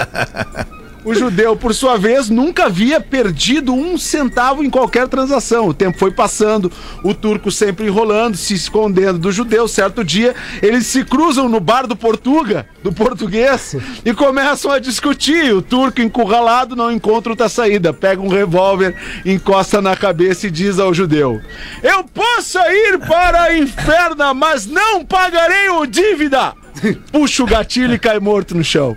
[1.08, 5.66] O judeu, por sua vez, nunca havia perdido um centavo em qualquer transação.
[5.66, 6.70] O tempo foi passando,
[7.02, 9.66] o turco sempre enrolando, se escondendo do judeu.
[9.66, 15.54] Certo dia, eles se cruzam no bar do Portuga, do português, e começam a discutir.
[15.54, 17.90] O turco, encurralado, não encontra outra saída.
[17.90, 18.94] Pega um revólver,
[19.24, 21.40] encosta na cabeça e diz ao judeu:
[21.82, 26.52] Eu posso ir para a inferna, mas não pagarei o dívida.
[27.12, 28.96] Puxa o gatilho e cai morto no chão.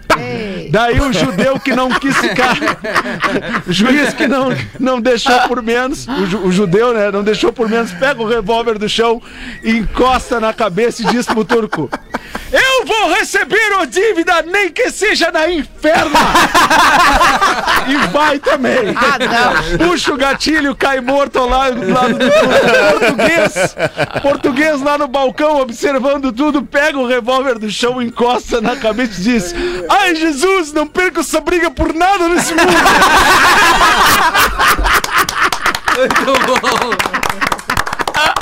[0.70, 2.56] Daí o judeu que não quis ficar.
[3.68, 6.08] O juiz que não, não deixou por menos.
[6.08, 7.12] O, ju- o judeu, né?
[7.12, 7.92] Não deixou por menos.
[7.92, 9.22] Pega o revólver do chão,
[9.64, 11.90] encosta na cabeça e diz pro turco:
[12.52, 16.12] Eu vou receber a dívida, nem que seja na inferno!
[17.88, 18.94] e vai também.
[18.96, 19.78] Ah.
[19.78, 23.76] Puxa o gatilho, cai morto ao lado do lado do português.
[24.22, 29.24] Português lá no balcão, observando tudo, pega o revólver do chão, encosta na cabeça e
[29.24, 29.54] diz:
[29.90, 32.68] Ai, Jesus, não perca essa briga por nada nesse mundo.
[35.98, 36.92] Muito bom.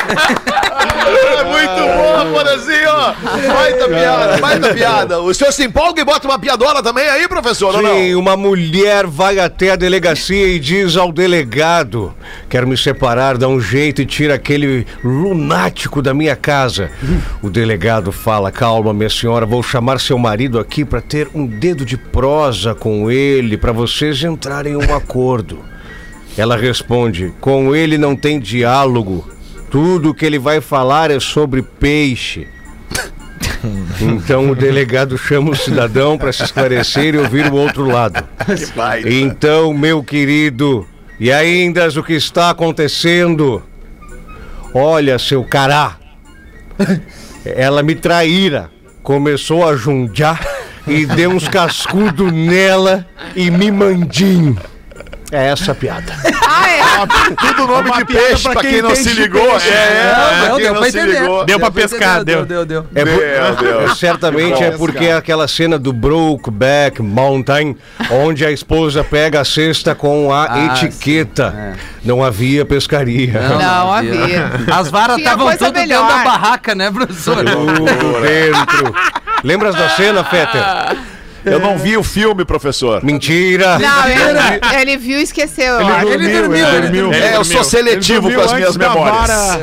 [0.09, 2.89] É muito bom, Porazinho!
[3.47, 5.21] Baita piada, baita piada.
[5.21, 7.93] O senhor se empolga e bota uma piadola também aí, professor, ou não?
[7.93, 12.13] Sim, uma mulher vai até a delegacia e diz ao delegado:
[12.49, 16.91] Quero me separar, dá um jeito e tira aquele lunático da minha casa.
[17.41, 21.85] O delegado fala: Calma, minha senhora, vou chamar seu marido aqui para ter um dedo
[21.85, 25.59] de prosa com ele, para vocês entrarem em um acordo.
[26.37, 29.38] Ela responde: Com ele não tem diálogo.
[29.69, 32.47] Tudo que ele vai falar é sobre peixe.
[34.01, 38.23] Então o delegado chama o cidadão para se esclarecer e ouvir o outro lado.
[39.11, 40.87] Então, meu querido,
[41.19, 43.61] e ainda o que está acontecendo?
[44.73, 45.97] Olha, seu cará,
[47.43, 48.69] ela me traíra,
[49.03, 50.39] começou a juntar
[50.87, 53.05] e deu uns cascudos nela
[53.35, 54.57] e me mandinho.
[55.31, 56.15] É essa a piada.
[56.99, 57.47] Ah, é.
[57.53, 59.41] Tudo nome de peixe, pra quem quem não se ligou.
[59.51, 59.69] peixe.
[59.69, 61.19] É, Não, não, quem deu não pra se entender.
[61.21, 61.45] ligou.
[61.45, 62.65] Deu pra pescar, entender, deu.
[62.65, 63.03] Deu, deu, É,
[63.55, 63.97] Deus.
[63.99, 67.75] Certamente é porque é aquela cena do Brokeback Mountain,
[68.11, 71.77] onde a esposa pega a cesta com a Ah, etiqueta.
[72.03, 73.39] Não havia pescaria.
[73.39, 74.51] Não havia.
[74.73, 76.07] As varas estavam tudo dentro melhor.
[76.07, 77.37] da barraca, né, professor?
[77.37, 78.95] Tudo dentro.
[79.43, 80.61] Lembras da cena, Fetter?
[81.45, 83.03] Eu não vi o filme, professor.
[83.03, 83.77] Mentira!
[83.79, 85.79] Não, ele, ele viu e esqueceu.
[85.79, 86.07] eu acho.
[86.07, 87.13] Ele dormiu, ele dormiu.
[87.13, 89.27] É, eu sou seletivo Ele com as dormiu minhas memórias.
[89.29, 89.59] vara.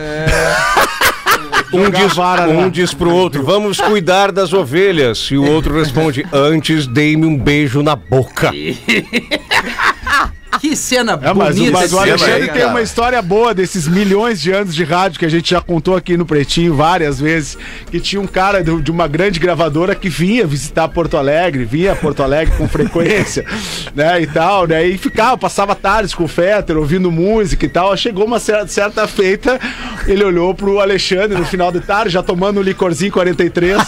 [1.72, 5.28] Um diz, vara um diz pro outro, vamos cuidar das ovelhas.
[5.30, 8.50] E o outro responde, antes dei-me um beijo na boca.
[10.60, 11.72] Que cena É, mas, o- bonita.
[11.78, 12.68] mas o Alexandre filme, tem cara.
[12.68, 16.16] uma história boa desses milhões de anos de rádio que a gente já contou aqui
[16.16, 17.56] no Pretinho várias vezes.
[17.90, 21.92] Que tinha um cara do- de uma grande gravadora que vinha visitar Porto Alegre, vinha
[21.92, 23.44] a Porto Alegre com frequência,
[23.94, 24.20] né?
[24.22, 24.86] E tal, né?
[24.86, 27.96] E ficava, passava tardes com o Fetter, ouvindo música e tal.
[27.96, 29.58] Chegou uma certa, certa feita,
[30.06, 33.76] ele olhou pro Alexandre no final de tarde, já tomando um licorzinho 43.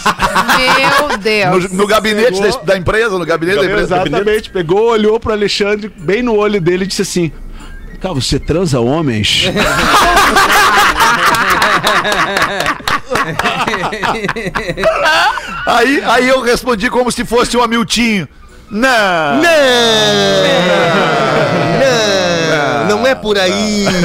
[1.09, 1.71] Meu Deus.
[1.71, 3.95] No, no gabinete da, da empresa, no gabinete da empresa.
[3.95, 7.31] Exatamente, pegou, olhou pro Alexandre bem no olho dele e disse assim:
[7.99, 9.45] Cara, você transa homens?
[15.65, 18.27] Aí, aí eu respondi como se fosse um amiltinho.
[18.71, 19.35] Não.
[19.35, 19.41] Não,
[21.79, 22.18] não
[23.09, 23.85] é por aí.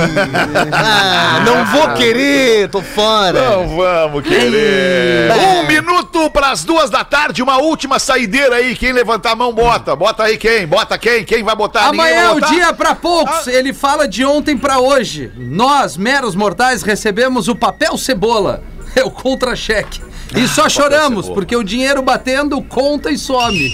[0.73, 3.41] Ah, não vou querer, tô fora.
[3.51, 5.31] Não vamos querer.
[5.33, 8.75] Um minuto para as duas da tarde, uma última saideira aí.
[8.75, 9.95] Quem levantar a mão, bota.
[9.95, 10.67] Bota aí quem?
[10.67, 11.25] Bota quem?
[11.25, 11.87] Quem vai botar?
[11.89, 13.47] Amanhã é o dia pra poucos.
[13.47, 15.31] Ele fala de ontem pra hoje.
[15.37, 18.63] Nós, meros mortais, recebemos o papel cebola.
[18.97, 20.01] É o contra-cheque.
[20.37, 21.35] E só choramos, cebola.
[21.35, 23.73] porque o dinheiro batendo conta e some.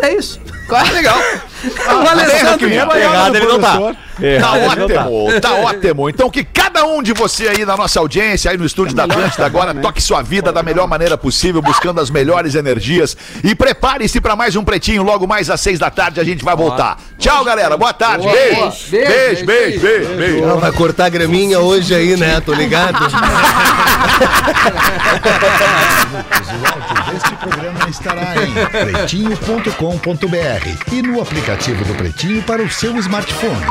[0.00, 0.38] É isso.
[0.92, 1.18] Legal.
[1.86, 2.70] O Alessandro.
[2.70, 3.78] Errado ele não tá.
[4.40, 6.08] Tá ótimo, tá ótimo.
[6.08, 9.44] Então que cada um de você aí na nossa audiência, aí no estúdio da Atlântida
[9.44, 13.16] agora, toque sua vida da melhor maneira possível, buscando as melhores energias.
[13.42, 16.56] E prepare-se para mais um Pretinho, logo mais às seis da tarde a gente vai
[16.56, 16.98] voltar.
[17.18, 17.76] Tchau, galera.
[17.76, 18.28] Boa tarde.
[18.28, 18.72] Beijo.
[18.90, 20.48] Beijo, Beijo, beijo, beijo.
[20.48, 22.40] Ah, vai cortar graminha hoje aí, né?
[22.40, 22.98] Tô ligado.
[26.14, 28.52] O áudio deste programa estará em
[28.92, 31.20] pretinho.com.br e no
[31.54, 33.64] aplicativo do Pretinho para o seu smartphone.